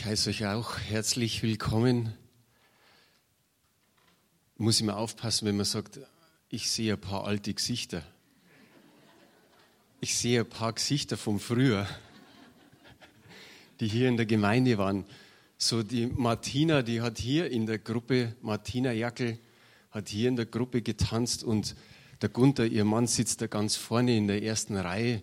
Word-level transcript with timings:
Ich 0.00 0.06
heiße 0.06 0.30
euch 0.30 0.46
auch 0.46 0.78
herzlich 0.78 1.42
willkommen. 1.42 2.14
Muss 4.56 4.80
immer 4.80 4.96
aufpassen, 4.96 5.46
wenn 5.46 5.58
man 5.58 5.66
sagt, 5.66 6.00
ich 6.48 6.70
sehe 6.70 6.94
ein 6.94 7.00
paar 7.00 7.26
alte 7.26 7.52
Gesichter. 7.52 8.02
Ich 10.00 10.16
sehe 10.16 10.40
ein 10.40 10.48
paar 10.48 10.72
Gesichter 10.72 11.18
vom 11.18 11.38
Früher, 11.38 11.86
die 13.80 13.88
hier 13.88 14.08
in 14.08 14.16
der 14.16 14.24
Gemeinde 14.24 14.78
waren. 14.78 15.04
So 15.58 15.82
die 15.82 16.06
Martina, 16.06 16.80
die 16.80 17.02
hat 17.02 17.18
hier 17.18 17.50
in 17.50 17.66
der 17.66 17.78
Gruppe, 17.78 18.34
Martina 18.40 18.92
Jackel, 18.92 19.38
hat 19.90 20.08
hier 20.08 20.30
in 20.30 20.36
der 20.36 20.46
Gruppe 20.46 20.80
getanzt 20.80 21.44
und 21.44 21.76
der 22.22 22.30
Gunther, 22.30 22.64
ihr 22.64 22.86
Mann, 22.86 23.06
sitzt 23.06 23.42
da 23.42 23.48
ganz 23.48 23.76
vorne 23.76 24.16
in 24.16 24.28
der 24.28 24.42
ersten 24.42 24.78
Reihe. 24.78 25.20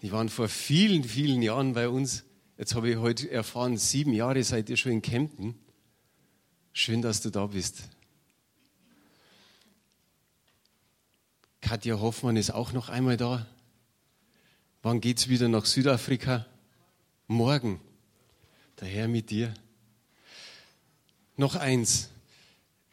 Die 0.00 0.10
waren 0.10 0.30
vor 0.30 0.48
vielen, 0.48 1.04
vielen 1.04 1.42
Jahren 1.42 1.74
bei 1.74 1.90
uns 1.90 2.24
Jetzt 2.60 2.74
habe 2.74 2.90
ich 2.90 2.98
heute 2.98 3.30
erfahren, 3.30 3.78
sieben 3.78 4.12
Jahre 4.12 4.44
seid 4.44 4.68
ihr 4.68 4.76
schon 4.76 4.92
in 4.92 5.00
Kempten. 5.00 5.54
Schön, 6.74 7.00
dass 7.00 7.22
du 7.22 7.30
da 7.30 7.46
bist. 7.46 7.84
Katja 11.62 11.98
Hoffmann 11.98 12.36
ist 12.36 12.50
auch 12.50 12.74
noch 12.74 12.90
einmal 12.90 13.16
da. 13.16 13.46
Wann 14.82 15.00
geht 15.00 15.20
es 15.20 15.28
wieder 15.30 15.48
nach 15.48 15.64
Südafrika? 15.64 16.44
Morgen. 17.28 17.80
Der 18.78 18.88
Herr 18.88 19.08
mit 19.08 19.30
dir. 19.30 19.54
Noch 21.38 21.54
eins. 21.54 22.10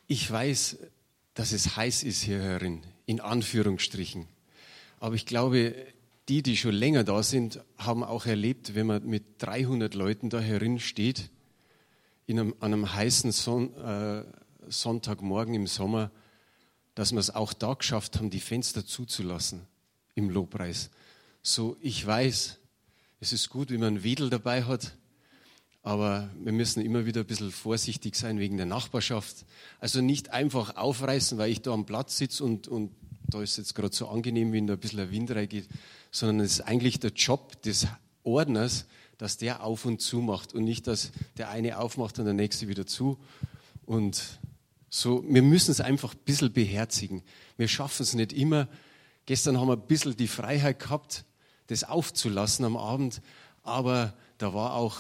Ich 0.08 0.32
weiß, 0.32 0.78
dass 1.34 1.52
es 1.52 1.76
heiß 1.76 2.04
ist 2.04 2.22
hier 2.22 2.42
herin, 2.42 2.84
in 3.06 3.20
Anführungsstrichen. 3.20 4.30
Aber 5.02 5.16
ich 5.16 5.26
glaube, 5.26 5.76
die, 6.30 6.44
die 6.44 6.58
schon 6.58 6.74
länger 6.74 7.04
da 7.04 7.24
sind, 7.24 7.62
haben 7.78 8.04
auch 8.04 8.26
erlebt, 8.26 8.76
wenn 8.76 8.88
man 8.88 9.06
mit 9.06 9.24
300 9.40 9.94
Leuten 9.94 10.30
da 10.30 10.40
herin 10.40 10.80
steht, 10.80 11.30
in 12.26 12.40
einem, 12.40 12.56
an 12.60 12.74
einem 12.74 12.94
heißen 12.94 13.32
Son, 13.32 13.74
äh, 13.78 14.24
Sonntagmorgen 14.68 15.54
im 15.54 15.68
Sommer, 15.68 16.12
dass 16.96 17.14
wir 17.14 17.20
es 17.20 17.34
auch 17.34 17.54
da 17.54 17.74
geschafft 17.74 18.18
haben, 18.18 18.30
die 18.30 18.42
Fenster 18.42 18.86
zuzulassen 18.86 19.62
im 20.16 20.30
Lobpreis. 20.30 20.90
So, 21.42 21.78
ich 21.80 22.06
weiß, 22.06 22.58
es 23.22 23.34
ist 23.34 23.50
gut, 23.50 23.70
wenn 23.70 23.80
man 23.80 23.88
einen 23.88 24.04
Wedel 24.04 24.30
dabei 24.30 24.64
hat, 24.64 24.94
aber 25.84 26.30
wir 26.44 26.52
müssen 26.52 26.82
immer 26.82 27.06
wieder 27.06 27.22
ein 27.22 27.28
bisschen 27.28 27.52
vorsichtig 27.52 28.16
sein 28.16 28.40
wegen 28.40 28.58
der 28.58 28.66
Nachbarschaft. 28.66 29.46
Also 29.80 30.02
nicht 30.02 30.32
einfach 30.32 30.76
aufreißen, 30.76 31.38
weil 31.38 31.52
ich 31.52 31.62
da 31.62 31.72
am 31.72 31.86
Platz 31.86 32.18
sitze 32.18 32.44
und, 32.44 32.68
und 32.68 32.92
da 33.30 33.42
ist 33.42 33.58
jetzt 33.58 33.74
gerade 33.74 33.96
so 33.96 34.10
angenehm, 34.10 34.52
wenn 34.52 34.68
da 34.68 34.74
ein 34.74 34.80
bisschen 34.80 35.00
ein 35.00 35.12
Wind 35.12 35.32
reingeht, 35.32 35.70
sondern 36.12 36.46
es 36.46 36.54
ist 36.54 36.62
eigentlich 36.62 37.00
der 37.00 37.12
Job 37.12 37.62
des 37.62 37.88
Ordners, 38.24 38.86
dass 39.18 39.38
der 39.38 39.64
auf 39.64 39.86
und 39.86 40.02
zu 40.02 40.22
macht 40.22 40.54
und 40.54 40.64
nicht, 40.64 40.88
dass 40.88 41.12
der 41.38 41.50
eine 41.50 41.80
aufmacht 41.80 42.20
und 42.20 42.26
der 42.26 42.34
nächste 42.34 42.68
wieder 42.68 42.86
zu. 42.86 43.18
Und 43.86 44.40
so, 44.90 45.24
wir 45.28 45.42
müssen 45.42 45.72
es 45.72 45.82
einfach 45.82 46.14
ein 46.14 46.20
bisschen 46.24 46.54
beherzigen. 46.54 47.24
Wir 47.58 47.68
schaffen 47.68 48.04
es 48.04 48.14
nicht 48.14 48.34
immer. 48.34 48.68
Gestern 49.26 49.60
haben 49.60 49.68
wir 49.68 49.76
ein 49.76 49.88
bisschen 49.88 50.16
die 50.16 50.28
Freiheit 50.28 50.80
gehabt, 50.80 51.26
das 51.68 51.84
aufzulassen 51.84 52.64
am 52.64 52.78
Abend, 52.78 53.22
aber 53.64 54.14
da 54.38 54.54
war 54.54 54.74
auch, 54.76 54.98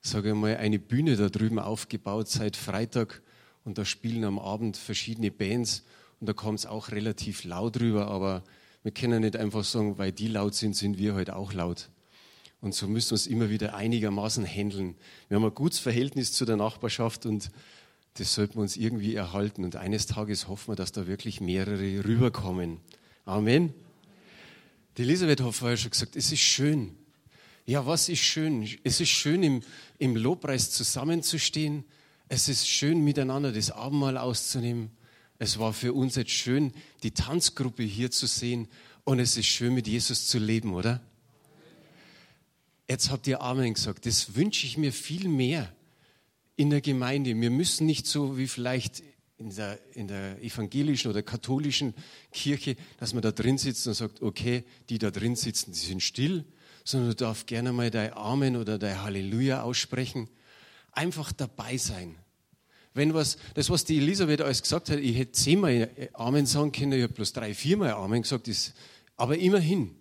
sage 0.00 0.28
ich 0.28 0.34
mal, 0.34 0.56
eine 0.56 0.78
Bühne 0.78 1.16
da 1.16 1.28
drüben 1.28 1.58
aufgebaut 1.58 2.28
seit 2.28 2.56
Freitag 2.56 3.22
und 3.64 3.78
da 3.78 3.84
spielen 3.84 4.22
am 4.24 4.38
Abend 4.38 4.76
verschiedene 4.76 5.32
Bands 5.32 5.82
und 6.20 6.28
da 6.28 6.32
kommt 6.32 6.60
es 6.60 6.66
auch 6.66 6.90
relativ 6.90 7.42
laut 7.42 7.80
rüber, 7.80 8.08
aber 8.08 8.44
wir 8.84 8.92
können 8.92 9.22
nicht 9.22 9.36
einfach 9.36 9.64
sagen, 9.64 9.98
weil 9.98 10.12
die 10.12 10.28
laut 10.28 10.54
sind, 10.54 10.76
sind 10.76 10.98
wir 10.98 11.14
heute 11.14 11.32
halt 11.32 11.40
auch 11.40 11.52
laut. 11.54 11.88
Und 12.60 12.74
so 12.74 12.86
müssen 12.86 13.10
wir 13.10 13.16
es 13.16 13.26
immer 13.26 13.50
wieder 13.50 13.74
einigermaßen 13.74 14.44
handeln. 14.44 14.94
Wir 15.28 15.36
haben 15.36 15.44
ein 15.44 15.54
gutes 15.54 15.78
Verhältnis 15.78 16.32
zu 16.32 16.44
der 16.44 16.56
Nachbarschaft 16.56 17.26
und 17.26 17.50
das 18.14 18.34
sollten 18.34 18.56
wir 18.56 18.62
uns 18.62 18.76
irgendwie 18.76 19.14
erhalten. 19.14 19.64
Und 19.64 19.76
eines 19.76 20.06
Tages 20.06 20.48
hoffen 20.48 20.72
wir, 20.72 20.76
dass 20.76 20.92
da 20.92 21.06
wirklich 21.06 21.40
mehrere 21.40 22.04
rüberkommen. 22.04 22.78
Amen. 23.24 23.72
Die 24.98 25.02
Elisabeth 25.02 25.40
hat 25.40 25.54
vorher 25.54 25.76
schon 25.78 25.90
gesagt, 25.90 26.14
es 26.14 26.30
ist 26.30 26.40
schön. 26.40 26.94
Ja, 27.66 27.86
was 27.86 28.10
ist 28.10 28.20
schön? 28.20 28.68
Es 28.84 29.00
ist 29.00 29.08
schön, 29.08 29.42
im, 29.42 29.62
im 29.98 30.14
Lobpreis 30.14 30.70
zusammenzustehen. 30.70 31.84
Es 32.28 32.48
ist 32.48 32.68
schön, 32.68 33.02
miteinander 33.02 33.50
das 33.50 33.70
Abendmahl 33.70 34.18
auszunehmen. 34.18 34.90
Es 35.44 35.58
war 35.58 35.74
für 35.74 35.92
uns 35.92 36.16
jetzt 36.16 36.30
schön, 36.30 36.72
die 37.02 37.10
Tanzgruppe 37.10 37.82
hier 37.82 38.10
zu 38.10 38.26
sehen 38.26 38.66
und 39.04 39.18
es 39.18 39.36
ist 39.36 39.44
schön, 39.44 39.74
mit 39.74 39.86
Jesus 39.86 40.26
zu 40.26 40.38
leben, 40.38 40.72
oder? 40.72 41.02
Jetzt 42.88 43.10
habt 43.10 43.26
ihr 43.26 43.42
Amen 43.42 43.74
gesagt. 43.74 44.06
Das 44.06 44.36
wünsche 44.36 44.66
ich 44.66 44.78
mir 44.78 44.90
viel 44.90 45.28
mehr 45.28 45.70
in 46.56 46.70
der 46.70 46.80
Gemeinde. 46.80 47.38
Wir 47.38 47.50
müssen 47.50 47.84
nicht 47.84 48.06
so 48.06 48.38
wie 48.38 48.48
vielleicht 48.48 49.02
in 49.36 49.54
der, 49.54 49.78
in 49.94 50.08
der 50.08 50.42
evangelischen 50.42 51.10
oder 51.10 51.22
katholischen 51.22 51.92
Kirche, 52.32 52.76
dass 52.96 53.12
man 53.12 53.20
da 53.20 53.30
drin 53.30 53.58
sitzt 53.58 53.86
und 53.86 53.92
sagt, 53.92 54.22
okay, 54.22 54.64
die 54.88 54.98
da 54.98 55.10
drin 55.10 55.36
sitzen, 55.36 55.72
die 55.72 55.78
sind 55.78 56.02
still, 56.02 56.46
sondern 56.84 57.10
du 57.10 57.16
darfst 57.16 57.46
gerne 57.48 57.74
mal 57.74 57.90
dein 57.90 58.14
Amen 58.14 58.56
oder 58.56 58.78
dein 58.78 59.02
Halleluja 59.02 59.62
aussprechen. 59.62 60.30
Einfach 60.92 61.32
dabei 61.32 61.76
sein 61.76 62.16
wenn 62.94 63.12
was, 63.12 63.36
das, 63.54 63.70
was 63.70 63.84
die 63.84 63.98
Elisabeth 63.98 64.40
alles 64.40 64.62
gesagt 64.62 64.88
hat, 64.88 65.00
ich 65.00 65.16
hätte 65.16 65.32
zehnmal 65.32 65.90
Amen 66.12 66.46
sagen 66.46 66.70
können, 66.70 66.92
ich 66.92 67.02
habe 67.02 67.12
bloß 67.12 67.32
drei, 67.32 67.52
viermal 67.52 67.92
Amen 67.92 68.22
gesagt, 68.22 68.46
ist, 68.46 68.72
aber 69.16 69.36
immerhin. 69.36 69.96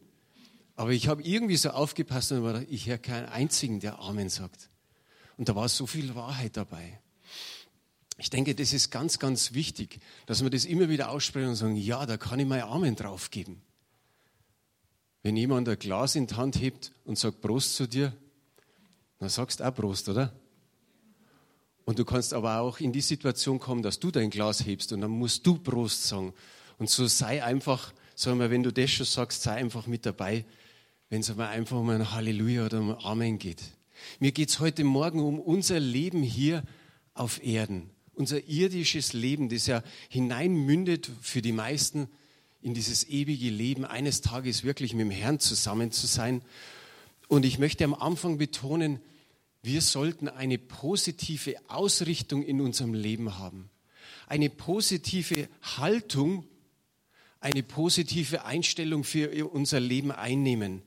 Aber 0.76 0.92
ich 0.92 1.08
habe 1.08 1.24
irgendwie 1.24 1.58
so 1.58 1.72
aufgepasst 1.72 2.32
und 2.32 2.44
gedacht, 2.44 2.66
ich 2.70 2.88
höre 2.88 3.00
keinen 3.00 3.26
einzigen, 3.26 3.80
der 3.80 4.00
Amen 4.00 4.30
sagt. 4.30 4.70
Und 5.38 5.50
da 5.50 5.56
war 5.56 5.68
so 5.70 5.88
viel 5.88 6.14
Wahrheit 6.16 6.56
dabei. 6.56 7.00
Ich 8.18 8.30
denke, 8.30 8.54
das 8.54 8.74
ist 8.74 8.92
ganz, 8.92 9.18
ganz 9.18 9.54
wichtig, 9.54 10.00
dass 10.28 10.44
wir 10.44 10.52
das 10.52 10.66
immer 10.66 10.88
wieder 10.88 11.10
aussprechen 11.10 11.50
und 11.50 11.56
sagen, 11.56 11.76
ja, 11.76 12.06
da 12.06 12.18
kann 12.18 12.40
ich 12.40 12.46
mein 12.46 12.62
Amen 12.62 12.96
drauf 12.96 13.32
geben. 13.32 13.62
Wenn 15.24 15.36
jemand 15.36 15.68
ein 15.68 15.80
Glas 15.80 16.16
in 16.16 16.28
die 16.28 16.36
Hand 16.36 16.60
hebt 16.60 16.92
und 17.06 17.18
sagt 17.18 17.42
Prost 17.42 17.76
zu 17.76 17.88
dir, 17.88 18.14
dann 19.18 19.30
sagst 19.30 19.62
du 19.62 19.68
auch 19.68 19.74
Prost, 19.74 20.10
oder? 20.10 20.34
Und 21.86 22.00
du 22.00 22.06
kannst 22.06 22.34
aber 22.34 22.60
auch 22.60 22.80
in 22.80 22.94
die 22.94 23.02
Situation 23.02 23.60
kommen, 23.60 23.84
dass 23.84 24.00
du 24.00 24.10
dein 24.10 24.30
Glas 24.30 24.66
hebst 24.66 24.94
und 24.94 25.02
dann 25.02 25.12
musst 25.12 25.46
du 25.46 25.56
Prost 25.58 26.08
sagen. 26.08 26.34
Und 26.78 26.90
so 26.90 27.08
sei 27.08 27.44
einfach, 27.44 27.94
sagen 28.16 28.40
wir, 28.40 28.50
wenn 28.50 28.64
du 28.64 28.72
das 28.72 28.92
schon 28.92 29.06
sagst, 29.06 29.44
sei 29.44 29.54
einfach 29.56 29.88
mit 29.88 30.06
dabei, 30.06 30.46
wenn 31.10 31.22
es 31.22 31.30
aber 31.30 31.50
einfach 31.50 31.78
um 31.78 31.90
ein 31.90 32.12
Halleluja 32.12 32.66
oder 32.66 32.80
um 32.80 32.92
Amen 32.92 33.38
geht. 33.38 33.62
Mir 34.20 34.32
geht 34.32 34.50
es 34.50 34.60
heute 34.60 34.84
Morgen 34.84 35.20
um 35.20 35.40
unser 35.40 35.80
Leben 35.80 36.24
hier 36.24 36.64
auf 37.14 37.44
Erden. 37.44 37.90
Unser 38.16 38.44
irdisches 38.48 39.14
Leben, 39.14 39.50
das 39.50 39.68
ja 39.68 39.84
hineinmündet 40.10 41.10
für 41.22 41.42
die 41.42 41.52
meisten 41.52 42.08
in 42.62 42.74
dieses 42.74 43.08
ewige 43.10 43.50
Leben, 43.50 43.86
eines 43.86 44.22
Tages 44.22 44.64
wirklich 44.64 44.94
mit 44.94 45.02
dem 45.02 45.12
Herrn 45.12 45.40
zusammen 45.40 45.92
zu 45.92 46.08
sein. 46.08 46.42
Und 47.28 47.46
ich 47.46 47.60
möchte 47.60 47.84
am 47.84 47.94
Anfang 47.94 48.38
betonen, 48.38 49.00
wir 49.64 49.82
sollten 49.82 50.28
eine 50.28 50.58
positive 50.58 51.56
Ausrichtung 51.70 52.44
in 52.44 52.60
unserem 52.60 52.94
Leben 52.94 53.40
haben. 53.40 53.70
Eine 54.28 54.50
positive 54.50 55.48
Haltung, 55.62 56.46
eine 57.40 57.64
positive 57.64 58.44
Einstellung 58.44 59.06
für 59.06 59.50
unser 59.50 59.80
Leben 59.80 60.12
einnehmen. 60.12 60.82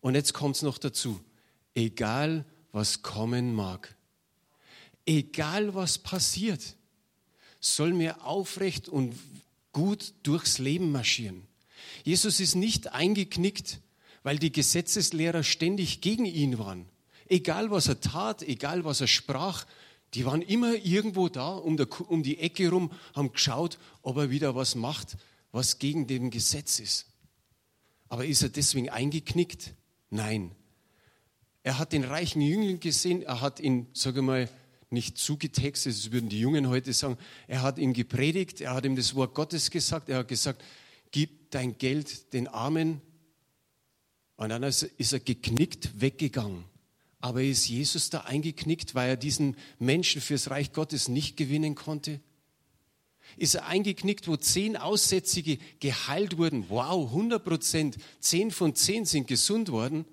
Und 0.00 0.14
jetzt 0.14 0.34
kommt 0.34 0.56
es 0.56 0.62
noch 0.62 0.76
dazu. 0.76 1.18
Egal, 1.74 2.44
was 2.70 3.00
kommen 3.00 3.54
mag. 3.54 3.96
Egal, 5.06 5.74
was 5.74 5.96
passiert, 5.96 6.76
soll 7.60 7.94
mir 7.94 8.26
aufrecht 8.26 8.90
und 8.90 9.14
gut 9.72 10.12
durchs 10.22 10.58
Leben 10.58 10.92
marschieren. 10.92 11.46
Jesus 12.04 12.40
ist 12.40 12.56
nicht 12.56 12.92
eingeknickt, 12.92 13.80
weil 14.22 14.38
die 14.38 14.52
Gesetzeslehrer 14.52 15.42
ständig 15.44 16.02
gegen 16.02 16.26
ihn 16.26 16.58
waren 16.58 16.84
egal 17.28 17.70
was 17.70 17.88
er 17.88 18.00
tat, 18.00 18.42
egal 18.42 18.84
was 18.84 19.00
er 19.00 19.06
sprach, 19.06 19.66
die 20.14 20.24
waren 20.24 20.42
immer 20.42 20.74
irgendwo 20.74 21.28
da 21.28 21.50
um, 21.50 21.76
der, 21.76 21.88
um 22.10 22.22
die 22.22 22.38
Ecke 22.38 22.70
rum, 22.70 22.90
haben 23.14 23.32
geschaut, 23.32 23.78
ob 24.02 24.16
er 24.16 24.30
wieder 24.30 24.54
was 24.54 24.74
macht, 24.74 25.16
was 25.52 25.78
gegen 25.78 26.06
dem 26.06 26.30
Gesetz 26.30 26.78
ist. 26.78 27.06
Aber 28.08 28.24
ist 28.24 28.42
er 28.42 28.48
deswegen 28.48 28.88
eingeknickt? 28.88 29.74
Nein. 30.10 30.52
Er 31.62 31.78
hat 31.78 31.92
den 31.92 32.04
reichen 32.04 32.40
Jüngling 32.40 32.80
gesehen, 32.80 33.22
er 33.22 33.42
hat 33.42 33.60
ihn, 33.60 33.86
sage 33.92 34.22
mal, 34.22 34.48
nicht 34.90 35.18
zugetextet, 35.18 35.92
das 35.92 36.12
würden 36.12 36.30
die 36.30 36.40
Jungen 36.40 36.68
heute 36.68 36.94
sagen, 36.94 37.18
er 37.46 37.60
hat 37.60 37.78
ihn 37.78 37.92
gepredigt, 37.92 38.62
er 38.62 38.72
hat 38.72 38.86
ihm 38.86 38.96
das 38.96 39.14
Wort 39.14 39.34
Gottes 39.34 39.70
gesagt, 39.70 40.08
er 40.08 40.18
hat 40.18 40.28
gesagt, 40.28 40.64
gib 41.10 41.50
dein 41.50 41.76
Geld 41.76 42.32
den 42.32 42.48
Armen. 42.48 43.02
Und 44.36 44.48
dann 44.48 44.62
ist 44.62 45.12
er 45.12 45.20
geknickt 45.20 46.00
weggegangen. 46.00 46.64
Aber 47.20 47.42
ist 47.42 47.68
Jesus 47.68 48.10
da 48.10 48.20
eingeknickt, 48.20 48.94
weil 48.94 49.10
er 49.10 49.16
diesen 49.16 49.56
Menschen 49.78 50.20
fürs 50.20 50.50
Reich 50.50 50.72
Gottes 50.72 51.08
nicht 51.08 51.36
gewinnen 51.36 51.74
konnte? 51.74 52.20
Ist 53.36 53.54
er 53.54 53.66
eingeknickt, 53.66 54.28
wo 54.28 54.36
zehn 54.36 54.76
Aussätzige 54.76 55.58
geheilt 55.80 56.38
wurden? 56.38 56.70
Wow, 56.70 57.10
100 57.10 57.44
Prozent, 57.44 57.96
zehn 58.20 58.50
von 58.50 58.74
zehn 58.74 59.04
sind 59.04 59.26
gesund 59.26 59.70
worden. 59.70 60.04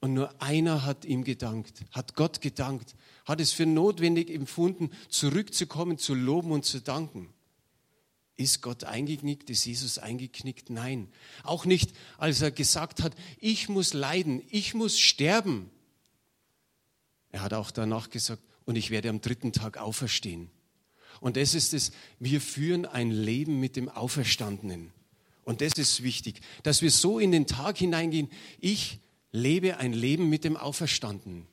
Und 0.00 0.14
nur 0.14 0.40
einer 0.40 0.84
hat 0.84 1.04
ihm 1.04 1.24
gedankt, 1.24 1.84
hat 1.90 2.14
Gott 2.14 2.40
gedankt, 2.40 2.94
hat 3.24 3.40
es 3.40 3.52
für 3.52 3.66
notwendig 3.66 4.30
empfunden, 4.30 4.90
zurückzukommen, 5.08 5.98
zu 5.98 6.14
loben 6.14 6.52
und 6.52 6.64
zu 6.64 6.80
danken. 6.80 7.28
Ist 8.36 8.62
Gott 8.62 8.84
eingeknickt? 8.84 9.50
Ist 9.50 9.64
Jesus 9.64 9.98
eingeknickt? 9.98 10.70
Nein. 10.70 11.08
Auch 11.42 11.64
nicht, 11.64 11.90
als 12.18 12.40
er 12.40 12.52
gesagt 12.52 13.02
hat, 13.02 13.12
ich 13.40 13.68
muss 13.68 13.92
leiden, 13.92 14.42
ich 14.48 14.74
muss 14.74 15.00
sterben. 15.00 15.68
Er 17.38 17.42
hat 17.42 17.54
auch 17.54 17.70
danach 17.70 18.10
gesagt, 18.10 18.42
und 18.64 18.74
ich 18.74 18.90
werde 18.90 19.08
am 19.08 19.20
dritten 19.20 19.52
Tag 19.52 19.76
auferstehen. 19.76 20.50
Und 21.20 21.36
das 21.36 21.54
ist 21.54 21.72
es, 21.72 21.92
wir 22.18 22.40
führen 22.40 22.84
ein 22.84 23.12
Leben 23.12 23.60
mit 23.60 23.76
dem 23.76 23.88
Auferstandenen. 23.88 24.92
Und 25.44 25.60
das 25.60 25.74
ist 25.74 26.02
wichtig, 26.02 26.40
dass 26.64 26.82
wir 26.82 26.90
so 26.90 27.20
in 27.20 27.30
den 27.30 27.46
Tag 27.46 27.78
hineingehen, 27.78 28.28
ich 28.58 28.98
lebe 29.30 29.76
ein 29.76 29.92
Leben 29.92 30.28
mit 30.28 30.42
dem 30.42 30.56
Auferstandenen. 30.56 31.46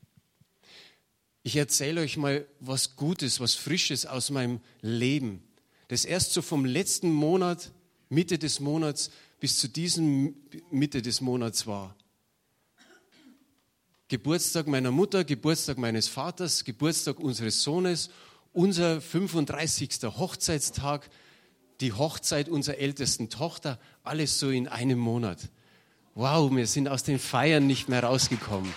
Ich 1.43 1.55
erzähle 1.55 2.01
euch 2.01 2.17
mal 2.17 2.47
was 2.59 2.95
Gutes, 2.95 3.39
was 3.39 3.53
Frisches 3.53 4.07
aus 4.07 4.31
meinem 4.31 4.61
Leben, 4.81 5.43
das 5.89 6.03
erst 6.03 6.33
so 6.33 6.41
vom 6.41 6.65
letzten 6.65 7.11
Monat, 7.11 7.71
Mitte 8.09 8.39
des 8.39 8.59
Monats 8.59 9.11
bis 9.39 9.59
zu 9.59 9.67
diesem 9.67 10.33
Mitte 10.71 11.03
des 11.03 11.21
Monats 11.21 11.67
war. 11.67 11.95
Geburtstag 14.07 14.67
meiner 14.67 14.91
Mutter, 14.91 15.23
Geburtstag 15.23 15.79
meines 15.79 16.07
Vaters, 16.07 16.63
Geburtstag 16.63 17.19
unseres 17.19 17.63
Sohnes, 17.63 18.11
unser 18.53 19.01
35. 19.01 20.03
Hochzeitstag, 20.03 21.09
die 21.81 21.91
Hochzeit 21.91 22.47
unserer 22.47 22.77
ältesten 22.77 23.31
Tochter, 23.31 23.79
alles 24.03 24.37
so 24.39 24.51
in 24.51 24.67
einem 24.67 24.99
Monat. 24.99 25.49
Wow, 26.13 26.51
wir 26.55 26.67
sind 26.67 26.87
aus 26.87 27.01
den 27.01 27.17
Feiern 27.17 27.65
nicht 27.65 27.89
mehr 27.89 28.03
rausgekommen. 28.03 28.71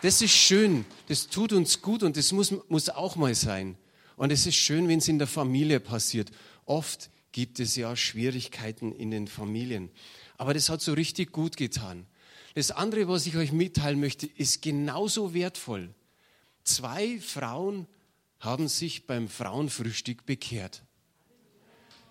Das 0.00 0.22
ist 0.22 0.32
schön, 0.32 0.86
das 1.06 1.28
tut 1.28 1.52
uns 1.52 1.82
gut 1.82 2.02
und 2.02 2.16
das 2.16 2.32
muss, 2.32 2.54
muss 2.70 2.88
auch 2.88 3.16
mal 3.16 3.34
sein. 3.34 3.76
Und 4.16 4.32
es 4.32 4.46
ist 4.46 4.56
schön, 4.56 4.88
wenn 4.88 5.00
es 5.00 5.08
in 5.08 5.18
der 5.18 5.28
Familie 5.28 5.80
passiert. 5.80 6.30
Oft 6.64 7.10
gibt 7.30 7.60
es 7.60 7.76
ja 7.76 7.94
Schwierigkeiten 7.94 8.90
in 8.92 9.10
den 9.10 9.28
Familien. 9.28 9.90
Aber 10.38 10.54
das 10.54 10.70
hat 10.70 10.80
so 10.80 10.94
richtig 10.94 11.30
gut 11.30 11.58
getan. 11.58 12.06
Das 12.54 12.70
andere, 12.70 13.08
was 13.08 13.26
ich 13.26 13.36
euch 13.36 13.52
mitteilen 13.52 14.00
möchte, 14.00 14.26
ist 14.26 14.62
genauso 14.62 15.34
wertvoll. 15.34 15.94
Zwei 16.64 17.18
Frauen 17.20 17.86
haben 18.40 18.68
sich 18.68 19.06
beim 19.06 19.28
Frauenfrühstück 19.28 20.26
bekehrt. 20.26 20.82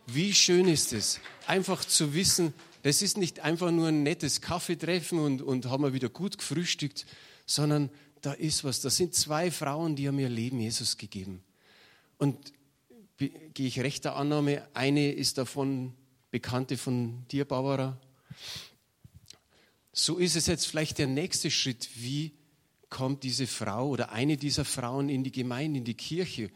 Wie 0.08 0.34
schön 0.34 0.68
ist 0.68 0.94
es, 0.94 1.20
einfach 1.46 1.86
zu 1.86 2.14
wissen, 2.14 2.54
das 2.84 3.02
ist 3.02 3.18
nicht 3.18 3.42
einfach 3.42 3.72
nur 3.72 3.90
ein 3.90 4.04
nettes 4.04 4.42
Kaffeetreffen 4.42 5.20
und, 5.20 5.42
und 5.42 5.68
haben 5.68 5.84
wir 5.84 5.94
wieder 5.94 6.10
gut 6.10 6.38
gefrühstückt, 6.38 7.06
sondern 7.46 7.90
da 8.22 8.34
ist 8.34 8.64
was. 8.64 8.82
Das 8.82 8.98
sind 8.98 9.14
zwei 9.14 9.52
Frauen, 9.52 9.96
die 9.96 10.08
haben 10.08 10.20
ihr 10.20 10.30
Leben 10.30 10.60
Jesus 10.60 10.98
gegeben. 10.98 11.44
Und 12.18 12.54
gehe 13.18 13.68
ich 13.68 13.80
rechter 13.80 14.16
Annahme, 14.16 14.68
eine 14.74 15.12
ist 15.12 15.38
davon 15.38 15.94
Bekannte 16.32 16.78
von 16.78 17.26
dir, 17.30 17.46
Barbara, 17.46 17.98
so 19.94 20.18
ist 20.18 20.36
es 20.36 20.48
jetzt 20.48 20.68
vielleicht 20.68 20.98
der 20.98 21.08
nächste 21.08 21.52
Schritt. 21.52 21.90
Wie 21.96 22.32
kommt 22.90 23.24
diese 23.24 23.48
Frau 23.48 23.90
oder 23.90 24.12
eine 24.12 24.38
dieser 24.38 24.66
Frauen 24.66 25.10
in 25.10 25.24
die 25.24 25.32
Gemeinde, 25.32 25.80
in 25.80 25.86
die 25.86 25.96
Kirche? 25.96 26.50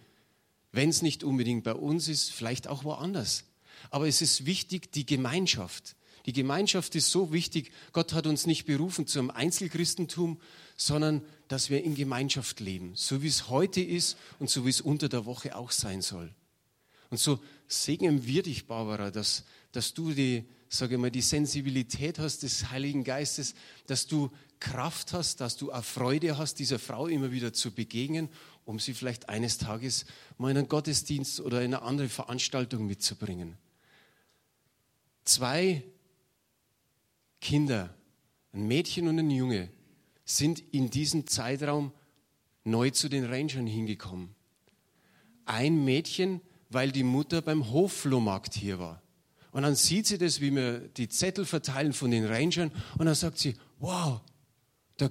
Wenn 0.71 0.89
es 0.89 1.01
nicht 1.01 1.23
unbedingt 1.23 1.63
bei 1.63 1.73
uns 1.73 2.07
ist, 2.07 2.31
vielleicht 2.31 2.67
auch 2.67 2.83
woanders. 2.83 3.45
Aber 3.91 4.07
es 4.07 4.21
ist 4.21 4.45
wichtig, 4.45 4.91
die 4.91 5.05
Gemeinschaft. 5.05 5.95
Die 6.25 6.33
Gemeinschaft 6.33 6.95
ist 6.95 7.11
so 7.11 7.31
wichtig. 7.31 7.71
Gott 7.91 8.13
hat 8.13 8.25
uns 8.25 8.47
nicht 8.47 8.65
berufen 8.65 9.05
zum 9.05 9.29
Einzelchristentum, 9.29 10.39
sondern 10.75 11.21
dass 11.47 11.69
wir 11.69 11.83
in 11.83 11.95
Gemeinschaft 11.95 12.59
leben, 12.59 12.93
so 12.95 13.21
wie 13.21 13.27
es 13.27 13.49
heute 13.49 13.81
ist 13.81 14.17
und 14.39 14.49
so 14.49 14.65
wie 14.65 14.69
es 14.69 14.81
unter 14.81 15.07
der 15.07 15.25
Woche 15.25 15.55
auch 15.55 15.71
sein 15.71 16.01
soll. 16.01 16.33
Und 17.09 17.19
so 17.19 17.39
segnen 17.67 18.25
wir 18.25 18.43
dich, 18.43 18.65
Barbara, 18.65 19.11
dass, 19.11 19.43
dass 19.71 19.93
du 19.93 20.11
die, 20.11 20.45
sage 20.69 20.97
mal, 20.97 21.11
die 21.11 21.21
Sensibilität 21.21 22.19
hast 22.19 22.43
des 22.43 22.69
Heiligen 22.69 23.03
Geistes, 23.03 23.53
dass 23.87 24.07
du 24.07 24.31
Kraft 24.59 25.13
hast, 25.13 25.41
dass 25.41 25.57
du 25.57 25.71
auch 25.71 25.83
Freude 25.83 26.37
hast, 26.37 26.59
dieser 26.59 26.79
Frau 26.79 27.07
immer 27.07 27.31
wieder 27.31 27.53
zu 27.53 27.71
begegnen, 27.71 28.29
um 28.65 28.79
sie 28.79 28.93
vielleicht 28.93 29.29
eines 29.29 29.57
Tages 29.57 30.05
mal 30.37 30.51
in 30.51 30.57
einen 30.57 30.67
Gottesdienst 30.67 31.39
oder 31.41 31.59
in 31.61 31.73
eine 31.73 31.83
andere 31.83 32.09
Veranstaltung 32.09 32.87
mitzubringen. 32.87 33.57
Zwei 35.23 35.83
Kinder, 37.41 37.93
ein 38.53 38.67
Mädchen 38.67 39.07
und 39.07 39.19
ein 39.19 39.29
Junge, 39.29 39.69
sind 40.23 40.59
in 40.73 40.89
diesem 40.89 41.27
Zeitraum 41.27 41.91
neu 42.63 42.89
zu 42.89 43.09
den 43.09 43.25
Rangern 43.25 43.67
hingekommen. 43.67 44.33
Ein 45.45 45.85
Mädchen, 45.85 46.41
weil 46.69 46.91
die 46.91 47.03
Mutter 47.03 47.41
beim 47.41 47.71
Hofflohmarkt 47.71 48.55
hier 48.55 48.79
war. 48.79 49.01
Und 49.55 49.61
dann 49.61 49.75
sieht 49.75 50.05
sie 50.05 50.17
das, 50.17 50.41
wie 50.41 50.53
wir 50.53 50.79
die 50.79 51.07
Zettel 51.07 51.45
verteilen 51.45 51.93
von 51.93 52.11
den 52.11 52.25
Rangern. 52.25 52.73
Und 52.97 53.05
dann 53.05 53.15
sagt 53.15 53.37
sie, 53.37 53.55
wow, 53.79 54.19
da, 54.97 55.09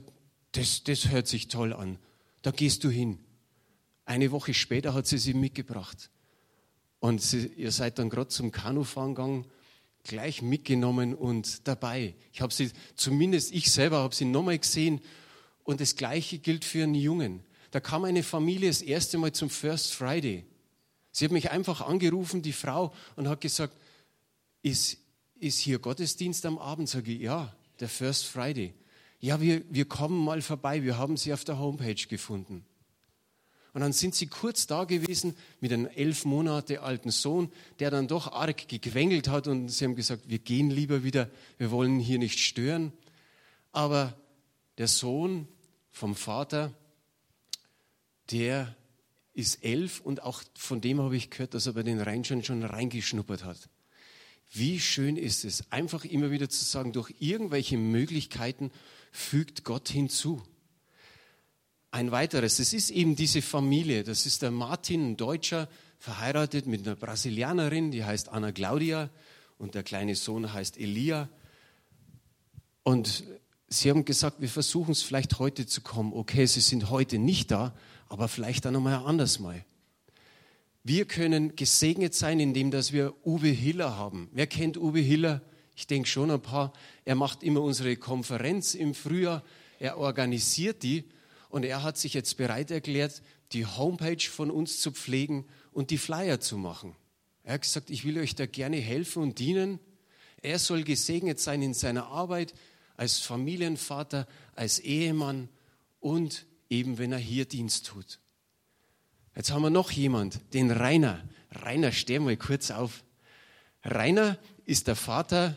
das, 0.52 0.85
das 0.85 1.08
hört 1.08 1.26
sich 1.29 1.49
toll 1.49 1.73
an. 1.73 1.99
Da 2.43 2.50
gehst 2.50 2.85
du 2.85 2.91
hin. 2.91 3.19
Eine 4.05 4.32
Woche 4.32 4.52
später 4.52 4.93
hat 4.93 5.06
sie 5.06 5.17
sie 5.17 5.32
mitgebracht. 5.32 6.11
Und 6.99 7.23
sie, 7.23 7.46
ihr 7.56 7.73
seid 7.73 7.99
dann 7.99 8.11
gerade 8.11 8.29
zum 8.29 8.52
Kanufahren 8.52 9.14
gegangen, 9.14 9.46
gleich 10.02 10.43
mitgenommen 10.43 11.14
und 11.14 11.67
dabei. 11.67 12.14
Ich 12.35 12.43
habe 12.43 12.52
sie, 12.52 12.70
zumindest 12.96 13.50
ich 13.50 13.73
selber 13.73 14.00
habe 14.00 14.14
sie 14.14 14.26
nochmal 14.26 14.58
gesehen. 14.58 15.00
Und 15.62 15.81
das 15.81 15.96
Gleiche 15.96 16.37
gilt 16.38 16.67
für 16.67 16.82
einen 16.82 16.94
Jungen. 16.94 17.41
Da 17.70 17.81
kam 17.81 18.05
eine 18.05 18.23
Familie 18.23 18.69
das 18.69 18.82
erste 18.82 19.17
Mal 19.17 19.32
zum 19.32 19.49
First 19.49 19.94
Friday. 19.94 20.44
Sie 21.12 21.25
hat 21.25 21.32
mich 21.32 21.50
einfach 21.50 21.81
angerufen, 21.81 22.43
die 22.43 22.52
Frau, 22.52 22.93
und 23.17 23.26
hat 23.26 23.41
gesagt, 23.41 23.75
ist, 24.64 24.96
ist 25.38 25.58
hier 25.58 25.78
Gottesdienst 25.78 26.44
am 26.46 26.58
Abend? 26.58 26.88
Sage 26.88 27.12
ich, 27.12 27.20
ja, 27.20 27.55
der 27.81 27.88
First 27.88 28.25
Friday. 28.25 28.75
Ja, 29.20 29.40
wir, 29.40 29.62
wir 29.70 29.84
kommen 29.84 30.25
mal 30.25 30.43
vorbei, 30.43 30.82
wir 30.82 30.99
haben 30.99 31.16
sie 31.16 31.32
auf 31.32 31.44
der 31.44 31.58
Homepage 31.58 31.94
gefunden. 31.94 32.64
Und 33.75 33.81
dann 33.81 33.93
sind 33.93 34.14
sie 34.14 34.26
kurz 34.26 34.66
da 34.66 34.84
gewesen 34.84 35.37
mit 35.61 35.72
einem 35.72 35.87
elf 35.87 36.25
Monate 36.25 36.82
alten 36.82 37.11
Sohn, 37.11 37.50
der 37.78 37.90
dann 37.90 38.08
doch 38.08 38.32
arg 38.32 38.69
gequengelt 38.69 39.28
hat 39.28 39.49
und 39.49 39.69
sie 39.69 39.84
haben 39.84 39.96
gesagt, 39.96 40.28
wir 40.28 40.38
gehen 40.38 40.70
lieber 40.70 41.02
wieder, 41.02 41.28
wir 41.58 41.70
wollen 41.70 41.99
hier 41.99 42.19
nicht 42.19 42.38
stören. 42.38 42.93
Aber 43.72 44.17
der 44.78 44.88
Sohn 44.88 45.49
vom 45.91 46.15
Vater, 46.15 46.72
der 48.31 48.74
ist 49.32 49.65
elf 49.65 50.00
und 50.00 50.22
auch 50.22 50.43
von 50.55 50.81
dem 50.81 51.00
habe 51.00 51.17
ich 51.17 51.31
gehört, 51.31 51.55
dass 51.55 51.67
er 51.67 51.72
bei 51.72 51.82
den 51.82 52.00
Rangern 52.00 52.44
schon 52.44 52.62
reingeschnuppert 52.62 53.44
hat. 53.44 53.69
Wie 54.56 54.79
schön 54.79 55.17
ist 55.17 55.44
es, 55.44 55.65
einfach 55.73 56.05
immer 56.05 56.31
wieder 56.31 56.49
zu 56.49 56.65
sagen, 56.65 56.93
durch 56.93 57.13
irgendwelche 57.19 57.77
Möglichkeiten 57.77 58.70
fügt 59.11 59.65
Gott 59.65 59.89
hinzu. 59.89 60.43
Ein 61.91 62.13
weiteres, 62.13 62.58
das 62.58 62.73
ist 62.73 62.91
eben 62.91 63.17
diese 63.17 63.43
Familie. 63.43 64.05
Das 64.05 64.27
ist 64.27 64.43
der 64.43 64.53
Martin, 64.53 65.11
ein 65.11 65.17
Deutscher, 65.17 65.69
verheiratet 65.99 66.67
mit 66.67 66.87
einer 66.87 66.94
Brasilianerin, 66.94 67.91
die 67.91 68.05
heißt 68.05 68.29
Anna 68.29 68.53
Claudia 68.53 69.11
und 69.58 69.75
der 69.75 69.82
kleine 69.82 70.15
Sohn 70.15 70.53
heißt 70.53 70.79
Elia. 70.79 71.29
Und 72.84 73.25
sie 73.67 73.91
haben 73.91 74.05
gesagt, 74.05 74.41
wir 74.41 74.49
versuchen 74.49 74.93
es 74.93 75.03
vielleicht 75.03 75.41
heute 75.41 75.67
zu 75.67 75.81
kommen. 75.81 76.13
Okay, 76.13 76.46
sie 76.46 76.61
sind 76.61 76.91
heute 76.91 77.19
nicht 77.19 77.51
da, 77.51 77.75
aber 78.08 78.29
vielleicht 78.29 78.67
dann 78.67 78.75
nochmal 78.75 79.05
anders 79.05 79.41
mal. 79.41 79.65
Wir 80.86 81.06
können 81.06 81.56
gesegnet 81.56 82.14
sein, 82.14 82.38
indem 82.41 82.70
dass 82.70 82.93
wir 82.93 83.14
Uwe 83.24 83.48
Hiller 83.48 83.96
haben. 83.96 84.29
Wer 84.32 84.46
kennt 84.46 84.76
Uwe 84.76 85.00
Hiller? 85.00 85.41
Ich 85.74 85.86
denke 85.86 86.06
schon 86.06 86.31
ein 86.31 86.43
paar. 86.43 86.74
Er 87.06 87.14
macht 87.14 87.43
immer 87.43 87.62
unsere 87.62 87.96
Konferenz 87.96 88.74
im 88.74 88.94
Frühjahr. 88.94 89.43
Er 89.79 89.96
organisiert 89.96 90.82
die 90.82 91.05
und 91.48 91.64
er 91.64 91.82
hat 91.82 91.96
sich 91.96 92.12
jetzt 92.12 92.36
bereit 92.36 92.70
erklärt, 92.70 93.22
die 93.53 93.64
Homepage 93.64 94.29
von 94.29 94.50
uns 94.50 94.82
zu 94.82 94.93
pflegen 94.93 95.46
und 95.72 95.91
die 95.91 95.96
Flyer 95.96 96.38
zu 96.38 96.58
machen. 96.58 96.94
Er 97.44 97.55
hat 97.55 97.62
gesagt, 97.62 97.88
ich 97.88 98.05
will 98.05 98.19
euch 98.19 98.34
da 98.34 98.44
gerne 98.44 98.76
helfen 98.76 99.22
und 99.22 99.38
dienen. 99.38 99.81
Er 100.43 100.58
soll 100.58 100.84
gesegnet 100.84 101.41
sein 101.41 101.62
in 101.62 101.72
seiner 101.72 102.08
Arbeit 102.08 102.53
als 102.98 103.20
Familienvater, 103.20 104.29
als 104.55 104.81
Ehemann 104.81 105.48
und 106.00 106.44
eben 106.69 106.98
wenn 106.98 107.12
er 107.12 107.19
hier 107.19 107.46
Dienst 107.46 107.86
tut. 107.86 108.19
Jetzt 109.36 109.50
haben 109.50 109.62
wir 109.62 109.70
noch 109.70 109.91
jemand, 109.91 110.41
den 110.55 110.70
Rainer. 110.70 111.22
Rainer, 111.50 111.91
steh 111.93 112.19
mal 112.19 112.36
kurz 112.36 112.70
auf. 112.70 113.03
Rainer 113.82 114.38
ist 114.64 114.86
der 114.86 114.96
Vater 114.96 115.56